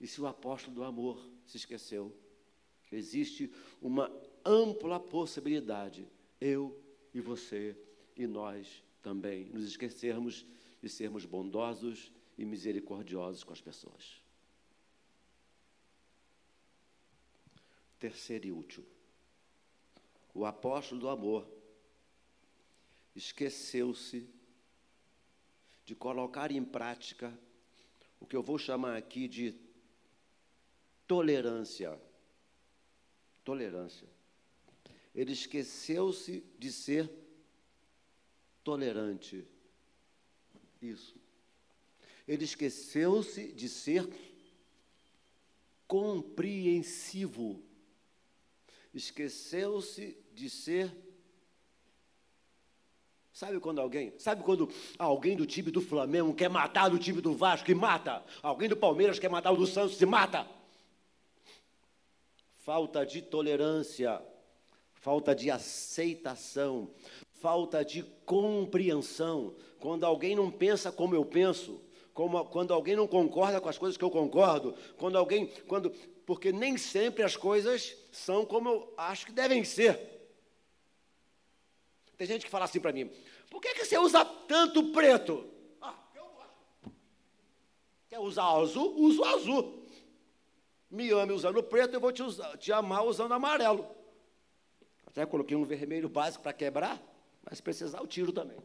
E 0.00 0.08
se 0.08 0.20
o 0.20 0.26
apóstolo 0.26 0.74
do 0.74 0.82
amor 0.82 1.24
se 1.46 1.56
esqueceu, 1.56 2.12
existe 2.90 3.48
uma 3.80 4.10
ampla 4.44 4.98
possibilidade, 4.98 6.04
eu 6.40 6.76
e 7.14 7.20
você 7.20 7.76
e 8.18 8.26
nós 8.26 8.82
também 9.00 9.44
nos 9.46 9.64
esquecermos 9.64 10.44
de 10.82 10.88
sermos 10.88 11.24
bondosos 11.24 12.12
e 12.36 12.44
misericordiosos 12.44 13.44
com 13.44 13.52
as 13.52 13.60
pessoas. 13.60 14.20
Terceiro 17.98 18.46
e 18.46 18.52
último. 18.52 18.86
O 20.34 20.44
apóstolo 20.44 21.00
do 21.00 21.08
amor 21.08 21.48
esqueceu-se 23.14 24.28
de 25.84 25.94
colocar 25.94 26.52
em 26.52 26.64
prática 26.64 27.36
o 28.20 28.26
que 28.26 28.36
eu 28.36 28.42
vou 28.42 28.58
chamar 28.58 28.96
aqui 28.96 29.26
de 29.26 29.54
tolerância. 31.06 31.98
Tolerância. 33.42 34.08
Ele 35.14 35.32
esqueceu-se 35.32 36.44
de 36.58 36.70
ser 36.70 37.10
tolerante. 38.68 39.46
Isso. 40.82 41.16
Ele 42.26 42.44
esqueceu-se 42.44 43.50
de 43.50 43.66
ser 43.66 44.06
compreensivo. 45.86 47.62
Esqueceu-se 48.92 50.18
de 50.34 50.50
ser. 50.50 50.94
Sabe 53.32 53.58
quando 53.58 53.80
alguém, 53.80 54.12
sabe 54.18 54.44
quando 54.44 54.68
alguém 54.98 55.34
do 55.34 55.46
time 55.46 55.70
do 55.70 55.80
Flamengo 55.80 56.34
quer 56.34 56.50
matar 56.50 56.90
do 56.90 56.98
time 56.98 57.22
do 57.22 57.34
Vasco 57.34 57.70
e 57.70 57.74
mata? 57.74 58.22
Alguém 58.42 58.68
do 58.68 58.76
Palmeiras 58.76 59.18
quer 59.18 59.30
matar 59.30 59.52
o 59.52 59.56
do 59.56 59.66
Santos 59.66 59.98
e 59.98 60.04
mata? 60.04 60.46
Falta 62.58 63.06
de 63.06 63.22
tolerância, 63.22 64.22
falta 64.92 65.34
de 65.34 65.50
aceitação, 65.50 66.92
falta 67.40 67.84
de 67.84 68.02
compreensão, 68.24 69.54
quando 69.78 70.04
alguém 70.04 70.34
não 70.34 70.50
pensa 70.50 70.90
como 70.90 71.14
eu 71.14 71.24
penso, 71.24 71.80
como, 72.12 72.44
quando 72.46 72.74
alguém 72.74 72.96
não 72.96 73.06
concorda 73.06 73.60
com 73.60 73.68
as 73.68 73.78
coisas 73.78 73.96
que 73.96 74.04
eu 74.04 74.10
concordo, 74.10 74.74
quando 74.96 75.16
alguém, 75.16 75.46
quando, 75.66 75.90
porque 76.26 76.50
nem 76.50 76.76
sempre 76.76 77.22
as 77.22 77.36
coisas 77.36 77.96
são 78.10 78.44
como 78.44 78.68
eu 78.68 78.94
acho 78.96 79.26
que 79.26 79.32
devem 79.32 79.64
ser. 79.64 80.18
Tem 82.16 82.26
gente 82.26 82.44
que 82.44 82.50
fala 82.50 82.64
assim 82.64 82.80
para 82.80 82.92
mim: 82.92 83.10
por 83.48 83.60
que, 83.60 83.74
que 83.74 83.84
você 83.84 83.96
usa 83.96 84.24
tanto 84.24 84.92
preto? 84.92 85.48
Ah, 85.80 85.94
eu 86.16 86.24
gosto. 86.24 86.96
Quer 88.08 88.18
usar 88.18 88.48
azul? 88.48 88.94
Uso 88.98 89.24
azul. 89.24 89.86
Me 90.90 91.10
ame 91.10 91.32
usando 91.32 91.62
preto, 91.62 91.94
eu 91.94 92.00
vou 92.00 92.10
te, 92.10 92.22
usar, 92.22 92.56
te 92.56 92.72
amar 92.72 93.04
usando 93.04 93.32
amarelo. 93.32 93.86
Até 95.06 95.24
coloquei 95.24 95.56
um 95.56 95.64
vermelho 95.64 96.08
básico 96.08 96.42
para 96.42 96.52
quebrar. 96.52 97.00
Mas 97.48 97.56
se 97.58 97.62
precisar, 97.62 97.98
eu 97.98 98.06
tiro 98.06 98.30
também. 98.30 98.58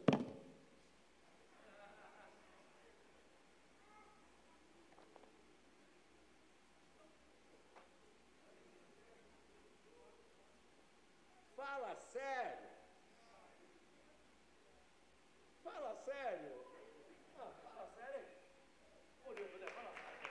Fala 11.56 11.96
sério. 11.96 12.67
Fala 15.63 15.96
sério. 16.04 16.52
Ah, 17.39 17.52
fala 17.63 17.88
sério. 17.96 18.28
Olha, 19.26 19.48
mulher, 19.48 19.72
fala 19.72 19.93
sério. 19.96 20.30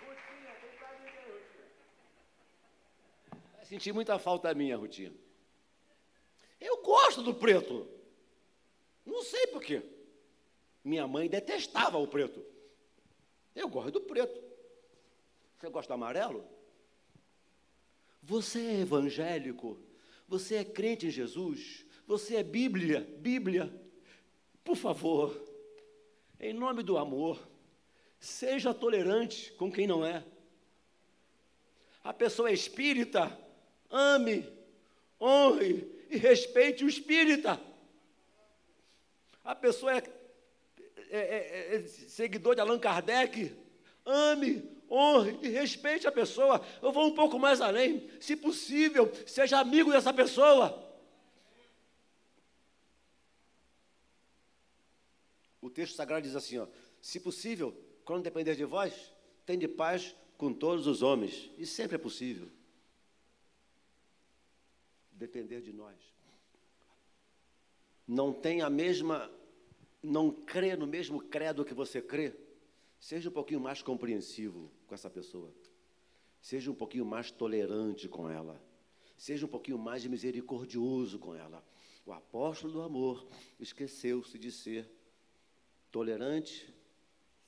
Rutinha, 0.00 0.54
quem 0.60 0.78
tá 0.78 0.92
me 0.98 1.08
Rutinha? 1.32 1.68
Senti 3.64 3.92
muita 3.94 4.18
falta 4.18 4.52
minha, 4.52 4.76
Rutinha. 4.76 5.24
Eu 7.14 7.22
gosto 7.22 7.22
do 7.22 7.34
preto. 7.34 7.86
Não 9.06 9.22
sei 9.22 9.46
por 9.46 9.62
quê. 9.62 9.82
Minha 10.82 11.06
mãe 11.06 11.28
detestava 11.28 11.96
o 11.96 12.08
preto. 12.08 12.44
Eu 13.54 13.68
gosto 13.68 13.92
do 13.92 14.00
preto. 14.00 14.42
Você 15.56 15.68
gosta 15.68 15.92
do 15.92 15.94
amarelo? 15.94 16.44
Você 18.20 18.58
é 18.58 18.80
evangélico? 18.80 19.78
Você 20.26 20.56
é 20.56 20.64
crente 20.64 21.06
em 21.06 21.10
Jesus? 21.10 21.86
Você 22.04 22.34
é 22.34 22.42
Bíblia? 22.42 23.06
Bíblia? 23.18 23.72
Por 24.64 24.76
favor, 24.76 25.40
em 26.40 26.52
nome 26.52 26.82
do 26.82 26.98
amor, 26.98 27.38
seja 28.18 28.74
tolerante 28.74 29.52
com 29.52 29.70
quem 29.70 29.86
não 29.86 30.04
é. 30.04 30.24
A 32.02 32.12
pessoa 32.12 32.50
é 32.50 32.54
espírita, 32.54 33.38
ame, 33.88 34.48
honre, 35.20 35.93
e 36.14 36.16
respeite 36.16 36.84
o 36.84 36.88
espírita. 36.88 37.60
A 39.44 39.54
pessoa 39.54 39.96
é, 39.96 40.02
é, 41.10 41.18
é, 41.18 41.76
é 41.76 41.82
seguidor 41.82 42.54
de 42.54 42.60
Allan 42.60 42.78
Kardec, 42.78 43.54
ame, 44.06 44.62
honre 44.90 45.38
e 45.42 45.48
respeite 45.48 46.06
a 46.06 46.12
pessoa. 46.12 46.64
Eu 46.80 46.92
vou 46.92 47.06
um 47.06 47.14
pouco 47.14 47.38
mais 47.38 47.60
além. 47.60 48.08
Se 48.20 48.36
possível, 48.36 49.12
seja 49.26 49.58
amigo 49.58 49.90
dessa 49.90 50.12
pessoa. 50.12 50.82
O 55.60 55.68
texto 55.68 55.96
sagrado 55.96 56.22
diz 56.22 56.36
assim: 56.36 56.58
ó, 56.58 56.66
se 57.00 57.18
possível, 57.18 57.76
quando 58.04 58.22
depender 58.22 58.54
de 58.54 58.64
vós, 58.64 58.94
de 59.46 59.68
paz 59.68 60.14
com 60.38 60.52
todos 60.52 60.86
os 60.86 61.02
homens. 61.02 61.50
E 61.58 61.66
sempre 61.66 61.96
é 61.96 61.98
possível 61.98 62.50
depender 65.14 65.60
de 65.60 65.72
nós. 65.72 65.96
Não 68.06 68.32
tem 68.32 68.60
a 68.60 68.68
mesma, 68.68 69.30
não 70.02 70.30
crê 70.30 70.76
no 70.76 70.86
mesmo 70.86 71.20
credo 71.20 71.64
que 71.64 71.72
você 71.72 72.02
crê, 72.02 72.34
seja 72.98 73.30
um 73.30 73.32
pouquinho 73.32 73.60
mais 73.60 73.80
compreensivo 73.80 74.70
com 74.86 74.94
essa 74.94 75.08
pessoa. 75.08 75.52
Seja 76.40 76.70
um 76.70 76.74
pouquinho 76.74 77.06
mais 77.06 77.30
tolerante 77.30 78.06
com 78.06 78.28
ela. 78.28 78.62
Seja 79.16 79.46
um 79.46 79.48
pouquinho 79.48 79.78
mais 79.78 80.04
misericordioso 80.04 81.18
com 81.18 81.34
ela. 81.34 81.64
O 82.04 82.12
apóstolo 82.12 82.72
do 82.72 82.82
amor 82.82 83.26
esqueceu-se 83.58 84.38
de 84.38 84.52
ser 84.52 84.90
tolerante, 85.90 86.74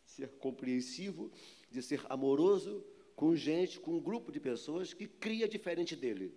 ser 0.06 0.30
compreensivo, 0.38 1.30
de 1.70 1.82
ser 1.82 2.00
amoroso 2.08 2.82
com 3.14 3.34
gente, 3.36 3.78
com 3.78 3.96
um 3.96 4.00
grupo 4.00 4.32
de 4.32 4.40
pessoas 4.40 4.94
que 4.94 5.06
cria 5.06 5.46
diferente 5.46 5.94
dele. 5.94 6.32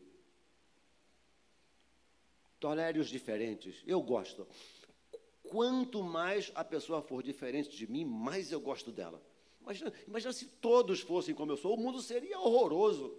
Tolere 2.60 3.00
os 3.00 3.10
diferentes. 3.10 3.82
Eu 3.86 4.02
gosto. 4.02 4.48
Quanto 5.44 6.04
mais 6.04 6.52
a 6.54 6.64
pessoa 6.64 7.02
for 7.02 7.24
diferente 7.24 7.76
de 7.76 7.90
mim, 7.90 8.06
mais 8.06 8.52
eu 8.52 8.60
gosto 8.60 8.92
dela. 8.92 9.24
Imagina, 9.62 9.94
imagina 10.08 10.34
se 10.34 10.46
todos 10.46 11.00
fossem 11.00 11.34
como 11.34 11.52
eu 11.52 11.58
sou, 11.58 11.76
o 11.76 11.78
mundo 11.78 12.02
seria 12.02 12.40
horroroso. 12.40 13.18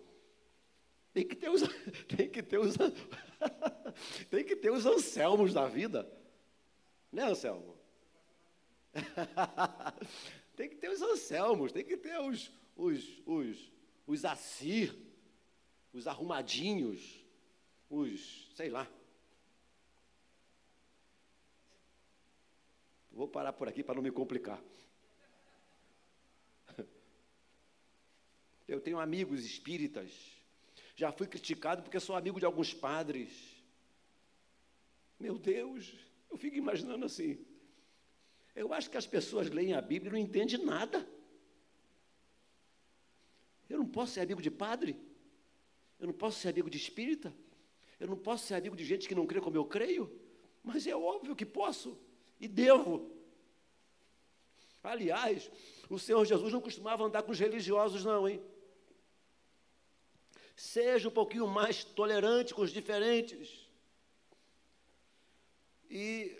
Tem 1.13 1.27
que 1.27 1.35
ter 1.35 1.49
os, 1.49 1.63
tem 2.17 2.29
que 2.29 2.43
ter 2.43 2.59
os, 2.59 2.77
tem 4.31 4.45
que 4.45 4.57
ter 4.57 4.71
os 4.71 4.87
Anselmos 4.87 5.53
da 5.53 5.67
vida. 5.67 6.11
Né, 7.13 7.25
Anselmo? 7.25 7.77
tem 10.55 10.69
que 10.69 10.77
ter 10.77 10.91
os 10.91 11.03
Anselmos, 11.03 11.73
tem 11.73 11.85
que 11.85 11.97
ter 11.97 12.21
os, 12.21 12.53
os, 12.77 13.23
os, 13.27 13.73
os 14.07 14.25
Assir, 14.25 14.97
os 15.93 16.07
arrumadinhos, 16.07 17.25
os, 17.89 18.51
sei 18.55 18.71
lá. 18.71 18.89
Vou 23.13 23.29
parar 23.29 23.53
por 23.53 23.69
aqui 23.69 23.83
para 23.83 23.95
não 23.97 24.03
me 24.03 24.11
complicar. 24.11 24.63
Eu 28.67 28.81
tenho 28.81 28.99
amigos 29.01 29.45
espíritas. 29.45 30.11
Já 30.95 31.11
fui 31.11 31.27
criticado 31.27 31.83
porque 31.83 31.99
sou 31.99 32.15
amigo 32.15 32.39
de 32.39 32.47
alguns 32.47 32.73
padres. 32.75 33.31
Meu 35.19 35.39
Deus, 35.39 35.93
eu 36.31 36.37
fico 36.37 36.57
imaginando 36.57 37.05
assim. 37.05 37.45
Eu 38.55 38.73
acho 38.73 38.91
que 38.91 38.97
as 38.97 39.07
pessoas 39.07 39.51
leem 39.51 39.75
a 39.75 39.81
Bíblia 39.81 40.11
e 40.11 40.13
não 40.13 40.19
entendem 40.19 40.65
nada. 40.65 41.07
Eu 43.69 43.79
não 43.79 43.87
posso 43.87 44.13
ser 44.13 44.21
amigo 44.21 44.43
de 44.43 44.51
padre. 44.51 44.97
Eu 45.99 46.07
não 46.07 46.15
posso 46.15 46.41
ser 46.41 46.49
amigo 46.49 46.71
de 46.71 46.79
espírita. 46.79 47.35
Eu 47.99 48.09
não 48.09 48.17
posso 48.17 48.47
ser 48.47 48.55
amigo 48.55 48.75
de 48.75 48.85
gente 48.85 49.07
que 49.07 49.15
não 49.15 49.27
crê 49.27 49.41
como 49.41 49.57
eu 49.57 49.65
creio. 49.65 50.11
Mas 50.63 50.87
é 50.87 50.95
óbvio 50.95 51.37
que 51.37 51.47
posso 51.47 51.99
e 52.41 52.49
devo. 52.49 53.11
Aliás, 54.83 55.51
o 55.91 55.99
Senhor 55.99 56.25
Jesus 56.25 56.53
não 56.53 56.61
costumava 56.61 57.05
andar 57.05 57.23
com 57.23 57.33
os 57.33 57.39
religiosos, 57.39 58.05
não, 58.05 58.27
hein? 58.27 58.41
Seja 60.57 61.09
um 61.09 61.13
pouquinho 61.13 61.47
mais 61.47 61.85
tolerante 61.85 62.55
com 62.55 62.63
os 62.63 62.73
diferentes. 62.73 63.69
E 65.89 66.37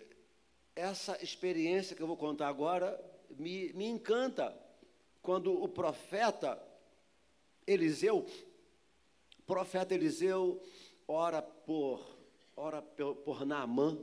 essa 0.75 1.21
experiência 1.23 1.95
que 1.95 2.01
eu 2.01 2.07
vou 2.07 2.17
contar 2.17 2.47
agora 2.47 2.99
me, 3.29 3.71
me 3.73 3.85
encanta. 3.85 4.57
Quando 5.21 5.53
o 5.53 5.67
profeta 5.67 6.59
Eliseu, 7.67 8.25
profeta 9.45 9.93
Eliseu, 9.93 10.63
ora 11.07 11.41
por, 11.41 12.17
ora 12.55 12.81
por, 12.81 13.15
por 13.17 13.45
Naamã, 13.45 13.99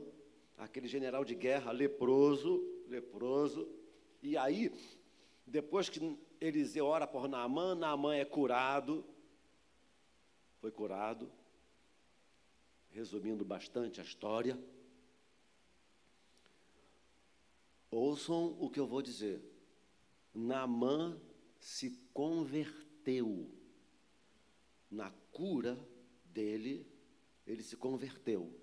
aquele 0.59 0.87
general 0.87 1.23
de 1.23 1.33
guerra 1.33 1.71
leproso, 1.71 2.61
leproso, 2.87 3.67
e 4.21 4.37
aí, 4.37 4.71
depois 5.47 5.87
que 5.87 6.19
Eliseu 6.39 6.85
ora 6.85 7.07
por 7.07 7.27
Naamã, 7.27 7.73
Naamã 7.73 8.15
é 8.15 8.25
curado, 8.25 9.05
foi 10.59 10.69
curado, 10.69 11.31
resumindo 12.89 13.45
bastante 13.45 14.01
a 14.01 14.03
história. 14.03 14.59
Ouçam 17.89 18.57
o 18.59 18.69
que 18.69 18.79
eu 18.79 18.85
vou 18.85 19.01
dizer. 19.01 19.41
Naamã 20.33 21.19
se 21.57 21.91
converteu 22.13 23.49
na 24.91 25.09
cura 25.31 25.79
dele, 26.25 26.85
ele 27.47 27.63
se 27.63 27.77
converteu. 27.77 28.53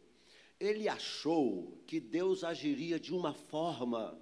Ele 0.59 0.89
achou 0.89 1.83
que 1.87 2.01
Deus 2.01 2.43
agiria 2.43 2.99
de 2.99 3.13
uma 3.13 3.35
forma, 3.35 4.19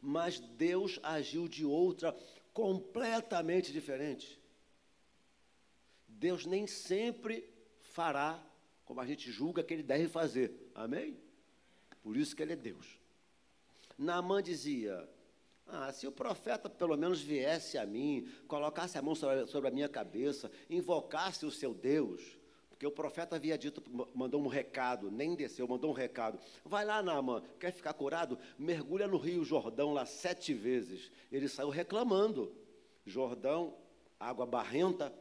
mas 0.00 0.40
Deus 0.40 0.98
agiu 1.02 1.46
de 1.46 1.64
outra 1.64 2.16
completamente 2.52 3.72
diferente. 3.72 4.40
Deus 6.08 6.46
nem 6.46 6.66
sempre 6.66 7.48
fará 7.80 8.44
como 8.84 9.00
a 9.00 9.06
gente 9.06 9.30
julga 9.30 9.62
que 9.62 9.72
ele 9.72 9.82
deve 9.82 10.08
fazer. 10.08 10.70
Amém? 10.74 11.16
Por 12.02 12.16
isso 12.16 12.34
que 12.34 12.42
ele 12.42 12.52
é 12.52 12.56
Deus. 12.56 12.98
Naamã 13.96 14.42
dizia: 14.42 15.08
ah, 15.66 15.92
se 15.92 16.06
o 16.06 16.12
profeta 16.12 16.68
pelo 16.68 16.96
menos 16.96 17.20
viesse 17.20 17.78
a 17.78 17.86
mim, 17.86 18.28
colocasse 18.46 18.98
a 18.98 19.02
mão 19.02 19.14
sobre, 19.14 19.68
a 19.68 19.70
minha 19.70 19.88
cabeça, 19.88 20.50
invocasse 20.68 21.46
o 21.46 21.50
seu 21.50 21.72
Deus, 21.72 22.36
porque 22.82 22.86
o 22.88 22.90
profeta 22.90 23.36
havia 23.36 23.56
dito, 23.56 23.80
mandou 24.12 24.42
um 24.42 24.48
recado, 24.48 25.08
nem 25.08 25.36
desceu, 25.36 25.68
mandou 25.68 25.90
um 25.90 25.94
recado. 25.94 26.36
Vai 26.64 26.84
lá, 26.84 27.00
Naamã, 27.00 27.40
quer 27.60 27.70
ficar 27.70 27.92
curado? 27.92 28.36
Mergulha 28.58 29.06
no 29.06 29.18
rio 29.18 29.44
Jordão 29.44 29.92
lá 29.92 30.04
sete 30.04 30.52
vezes. 30.52 31.08
Ele 31.30 31.46
saiu 31.46 31.68
reclamando. 31.68 32.52
Jordão, 33.06 33.76
água 34.18 34.44
barrenta. 34.44 35.14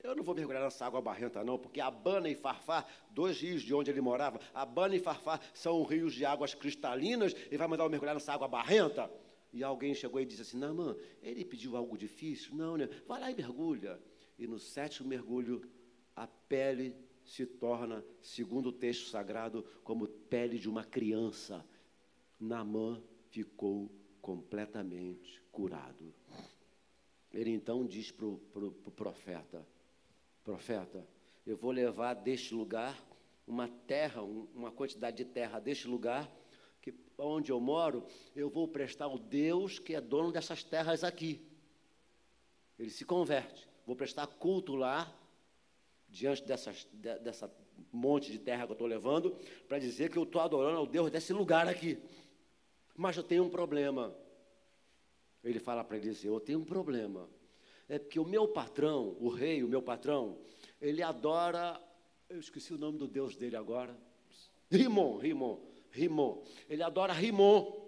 Eu 0.00 0.14
não 0.14 0.22
vou 0.22 0.32
mergulhar 0.32 0.62
nessa 0.62 0.86
água 0.86 1.00
barrenta, 1.00 1.42
não, 1.42 1.58
porque 1.58 1.80
Abana 1.80 2.28
e 2.28 2.36
Farfá, 2.36 2.86
dois 3.10 3.40
rios 3.40 3.62
de 3.62 3.74
onde 3.74 3.90
ele 3.90 4.00
morava, 4.00 4.38
Abana 4.54 4.94
e 4.94 5.00
Farfá 5.00 5.40
são 5.52 5.82
rios 5.82 6.14
de 6.14 6.24
águas 6.24 6.54
cristalinas, 6.54 7.34
ele 7.48 7.58
vai 7.58 7.66
mandar 7.66 7.82
eu 7.82 7.90
mergulhar 7.90 8.14
nessa 8.14 8.32
água 8.32 8.46
barrenta? 8.46 9.10
e 9.52 9.62
alguém 9.62 9.92
chegou 9.92 10.20
e 10.20 10.24
disse 10.24 10.42
assim: 10.42 10.56
Namã, 10.56 10.96
ele 11.20 11.44
pediu 11.44 11.76
algo 11.76 11.98
difícil? 11.98 12.54
Não, 12.54 12.76
né? 12.76 12.88
Vai 13.06 13.20
lá 13.20 13.30
e 13.30 13.34
mergulha. 13.34 14.00
E 14.38 14.46
no 14.46 14.58
sétimo 14.58 15.08
mergulho, 15.08 15.62
a 16.14 16.26
pele 16.26 16.94
se 17.24 17.46
torna, 17.46 18.04
segundo 18.20 18.68
o 18.68 18.72
texto 18.72 19.08
sagrado, 19.08 19.64
como 19.84 20.06
pele 20.06 20.58
de 20.58 20.68
uma 20.68 20.84
criança. 20.84 21.64
Namã 22.38 23.02
ficou 23.30 23.90
completamente 24.20 25.42
curado. 25.50 26.12
Ele 27.32 27.50
então 27.50 27.86
diz 27.86 28.10
para 28.10 28.26
o 28.26 28.38
pro, 28.52 28.72
pro 28.72 28.92
profeta: 28.92 29.66
Profeta, 30.44 31.06
eu 31.46 31.56
vou 31.56 31.70
levar 31.70 32.14
deste 32.14 32.54
lugar 32.54 33.00
uma 33.46 33.68
terra, 33.68 34.22
uma 34.22 34.70
quantidade 34.70 35.16
de 35.16 35.24
terra 35.24 35.58
deste 35.58 35.88
lugar 35.88 36.30
que 36.80 36.92
onde 37.16 37.52
eu 37.52 37.60
moro, 37.60 38.04
eu 38.34 38.50
vou 38.50 38.66
prestar 38.66 39.04
ao 39.04 39.18
Deus 39.18 39.78
que 39.78 39.94
é 39.94 40.00
dono 40.00 40.32
dessas 40.32 40.64
terras 40.64 41.04
aqui. 41.04 41.40
Ele 42.78 42.90
se 42.90 43.04
converte. 43.04 43.68
Vou 43.86 43.94
prestar 43.94 44.26
culto 44.26 44.74
lá, 44.74 45.12
diante 46.12 46.44
dessas, 46.44 46.86
de, 46.92 47.18
dessa 47.20 47.50
monte 47.90 48.30
de 48.30 48.38
terra 48.38 48.66
que 48.66 48.72
eu 48.72 48.74
estou 48.74 48.86
levando, 48.86 49.34
para 49.66 49.78
dizer 49.78 50.10
que 50.10 50.18
eu 50.18 50.22
estou 50.24 50.40
adorando 50.40 50.76
ao 50.76 50.86
Deus 50.86 51.10
desse 51.10 51.32
lugar 51.32 51.66
aqui. 51.66 51.98
Mas 52.94 53.16
eu 53.16 53.22
tenho 53.22 53.44
um 53.44 53.50
problema. 53.50 54.14
Ele 55.42 55.58
fala 55.58 55.82
para 55.82 55.96
ele 55.96 56.10
dizer, 56.10 56.28
eu 56.28 56.38
tenho 56.38 56.60
um 56.60 56.64
problema. 56.64 57.28
É 57.88 57.98
porque 57.98 58.20
o 58.20 58.24
meu 58.24 58.46
patrão, 58.46 59.16
o 59.18 59.28
rei, 59.28 59.64
o 59.64 59.68
meu 59.68 59.82
patrão, 59.82 60.38
ele 60.80 61.02
adora, 61.02 61.82
eu 62.28 62.38
esqueci 62.38 62.72
o 62.72 62.78
nome 62.78 62.98
do 62.98 63.08
Deus 63.08 63.34
dele 63.34 63.56
agora. 63.56 63.96
Rimon, 64.70 65.16
Rimon. 65.16 65.58
Rimon. 65.90 66.42
Ele 66.68 66.82
adora 66.82 67.12
Rimon. 67.12 67.82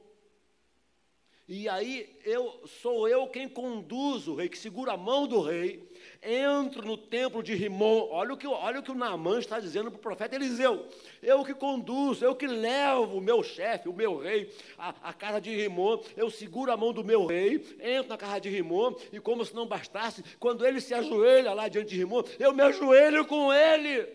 E 1.47 1.69
aí 1.69 2.19
eu 2.25 2.67
sou 2.67 3.07
eu 3.07 3.29
quem 3.29 3.49
conduz 3.49 4.27
o 4.27 4.35
rei, 4.35 4.49
que 4.49 4.57
segura 4.57 4.93
a 4.93 4.97
mão 4.97 5.27
do 5.27 5.43
rei, 5.43 5.87
entro 6.25 6.87
no 6.87 6.97
templo 6.97 7.43
de 7.43 7.55
Rimon. 7.55 8.09
Olha 8.11 8.33
o 8.33 8.37
que, 8.37 8.47
olha 8.47 8.81
o, 8.81 8.83
que 8.83 8.91
o 8.91 8.95
Naamã 8.95 9.39
está 9.39 9.61
dizendo 9.61 9.91
para 9.91 9.99
o 9.99 10.03
profeta 10.03 10.35
Eliseu. 10.35 10.87
Eu 11.23 11.45
que 11.45 11.55
conduzo, 11.55 12.25
eu 12.25 12.35
que 12.35 12.47
levo 12.47 13.19
o 13.19 13.21
meu 13.21 13.43
chefe, 13.43 13.89
o 13.89 13.93
meu 13.93 14.19
rei, 14.19 14.51
a, 14.79 14.95
a 15.03 15.13
casa 15.13 15.41
de 15.41 15.55
Rimon. 15.55 15.99
Eu 16.17 16.31
seguro 16.31 16.73
a 16.73 16.77
mão 16.77 16.93
do 16.93 17.05
meu 17.05 17.27
rei, 17.27 17.57
entro 17.81 18.09
na 18.09 18.17
casa 18.17 18.41
de 18.41 18.49
Rimon, 18.49 18.95
e 19.13 19.21
como 19.21 19.45
se 19.45 19.55
não 19.55 19.67
bastasse, 19.67 20.25
quando 20.39 20.67
ele 20.67 20.81
se 20.81 20.95
ajoelha 20.95 21.53
lá 21.53 21.69
diante 21.69 21.91
de 21.91 21.99
Rimon, 21.99 22.23
eu 22.39 22.53
me 22.53 22.63
ajoelho 22.63 23.27
com 23.27 23.53
ele. 23.53 24.09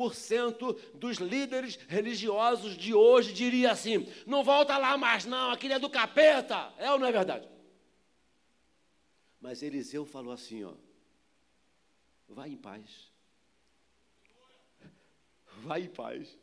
99% 0.00 0.94
dos 0.94 1.18
líderes 1.18 1.76
religiosos 1.88 2.76
de 2.76 2.94
hoje 2.94 3.32
diria 3.32 3.72
assim: 3.72 4.06
não 4.26 4.42
volta 4.42 4.78
lá 4.78 4.96
mais, 4.96 5.26
não, 5.26 5.50
aquilo 5.50 5.74
é 5.74 5.78
do 5.78 5.90
capeta. 5.90 6.72
É 6.78 6.90
ou 6.90 6.98
não 6.98 7.06
é 7.06 7.12
verdade? 7.12 7.48
Mas 9.40 9.62
Eliseu 9.62 10.06
falou 10.06 10.32
assim: 10.32 10.64
ó, 10.64 10.72
vai 12.28 12.50
em 12.50 12.56
paz. 12.56 13.10
Vai 15.62 15.82
em 15.82 15.88
paz. 15.88 16.38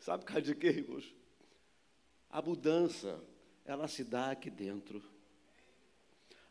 Sabe 0.00 0.24
por 0.24 0.32
causa 0.32 0.42
de 0.42 0.54
quê, 0.54 0.68
irmãos? 0.68 1.14
A 2.28 2.42
mudança, 2.42 3.22
ela 3.64 3.86
se 3.86 4.02
dá 4.02 4.32
aqui 4.32 4.50
dentro. 4.50 5.02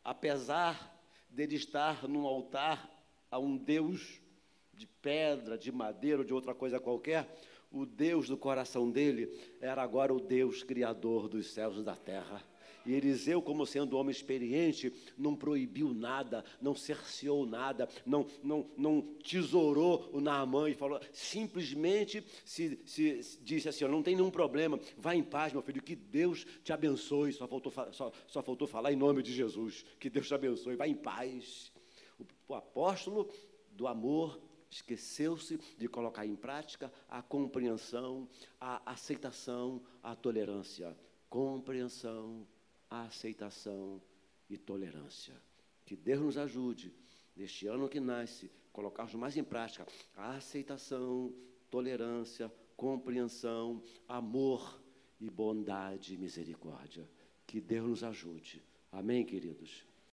Apesar 0.04 0.94
dele 1.30 1.56
estar 1.56 2.08
num 2.08 2.26
altar 2.26 2.90
a 3.30 3.38
um 3.38 3.58
Deus 3.58 4.22
de 4.76 4.88
pedra, 5.02 5.58
de 5.58 5.72
madeira 5.72 6.20
ou 6.20 6.24
de 6.24 6.34
outra 6.34 6.54
coisa 6.54 6.80
qualquer, 6.80 7.28
o 7.72 7.86
Deus 7.86 8.28
do 8.28 8.38
coração 8.38 8.90
dele 8.90 9.30
era 9.60 9.82
agora 9.82 10.14
o 10.14 10.20
Deus 10.20 10.64
criador 10.64 11.28
dos 11.28 11.48
céus 11.48 11.78
e 11.78 11.84
da 11.84 11.96
terra. 11.96 12.42
E 12.86 12.94
Eliseu, 12.94 13.42
como 13.42 13.66
sendo 13.66 13.98
homem 13.98 14.12
experiente, 14.12 14.94
não 15.18 15.36
proibiu 15.36 15.92
nada, 15.92 16.46
não 16.62 16.76
cerceou 16.76 17.46
nada, 17.46 17.90
não, 18.06 18.28
não, 18.44 18.70
não 18.78 19.02
tesourou 19.02 20.08
o 20.14 20.22
Naamã 20.22 20.70
e 20.70 20.76
falou, 20.76 21.00
simplesmente 21.12 22.24
se, 22.46 22.80
se, 22.86 23.24
se 23.24 23.42
disse 23.42 23.68
assim: 23.68 23.86
não 23.86 24.04
tem 24.04 24.16
nenhum 24.16 24.30
problema, 24.30 24.80
vá 24.98 25.16
em 25.16 25.24
paz, 25.24 25.52
meu 25.52 25.64
filho, 25.64 25.82
que 25.82 25.96
Deus 25.96 26.46
te 26.64 26.72
abençoe. 26.72 27.34
Só 27.34 27.48
faltou, 27.48 27.74
só, 27.92 28.12
só 28.28 28.44
faltou 28.44 28.68
falar 28.68 28.94
em 28.94 28.96
nome 28.96 29.24
de 29.24 29.34
Jesus, 29.34 29.84
que 30.00 30.10
Deus 30.10 30.28
te 30.28 30.36
abençoe, 30.36 30.76
vá 30.76 30.88
em 30.88 30.96
paz. 30.96 31.72
O, 32.20 32.24
o 32.50 32.54
apóstolo 32.54 33.28
do 33.72 33.88
amor 33.88 34.40
esqueceu-se 34.70 35.58
de 35.78 35.88
colocar 35.88 36.26
em 36.26 36.36
prática 36.36 36.92
a 37.10 37.22
compreensão, 37.22 38.28
a 38.60 38.92
aceitação, 38.92 39.82
a 40.04 40.16
tolerância. 40.16 40.96
Compreensão, 41.30 42.48
aceitação 42.90 44.02
e 44.50 44.58
tolerância. 44.58 45.34
Que 45.86 45.96
Deus 45.96 46.22
nos 46.22 46.38
ajude, 46.38 46.94
neste 47.36 47.68
ano 47.68 47.90
que 47.90 48.00
nasce, 48.00 48.52
colocarmos 48.72 49.16
mais 49.16 49.38
em 49.38 49.44
prática 49.44 49.86
a 50.16 50.36
aceitação, 50.36 51.34
tolerância, 51.70 52.52
compreensão, 52.76 53.82
amor 54.08 54.82
e 55.20 55.30
bondade 55.30 56.14
e 56.14 56.18
misericórdia. 56.18 57.10
Que 57.46 57.62
Deus 57.62 57.88
nos 57.88 58.04
ajude. 58.04 58.64
Amém, 58.92 59.26
queridos? 59.26 59.86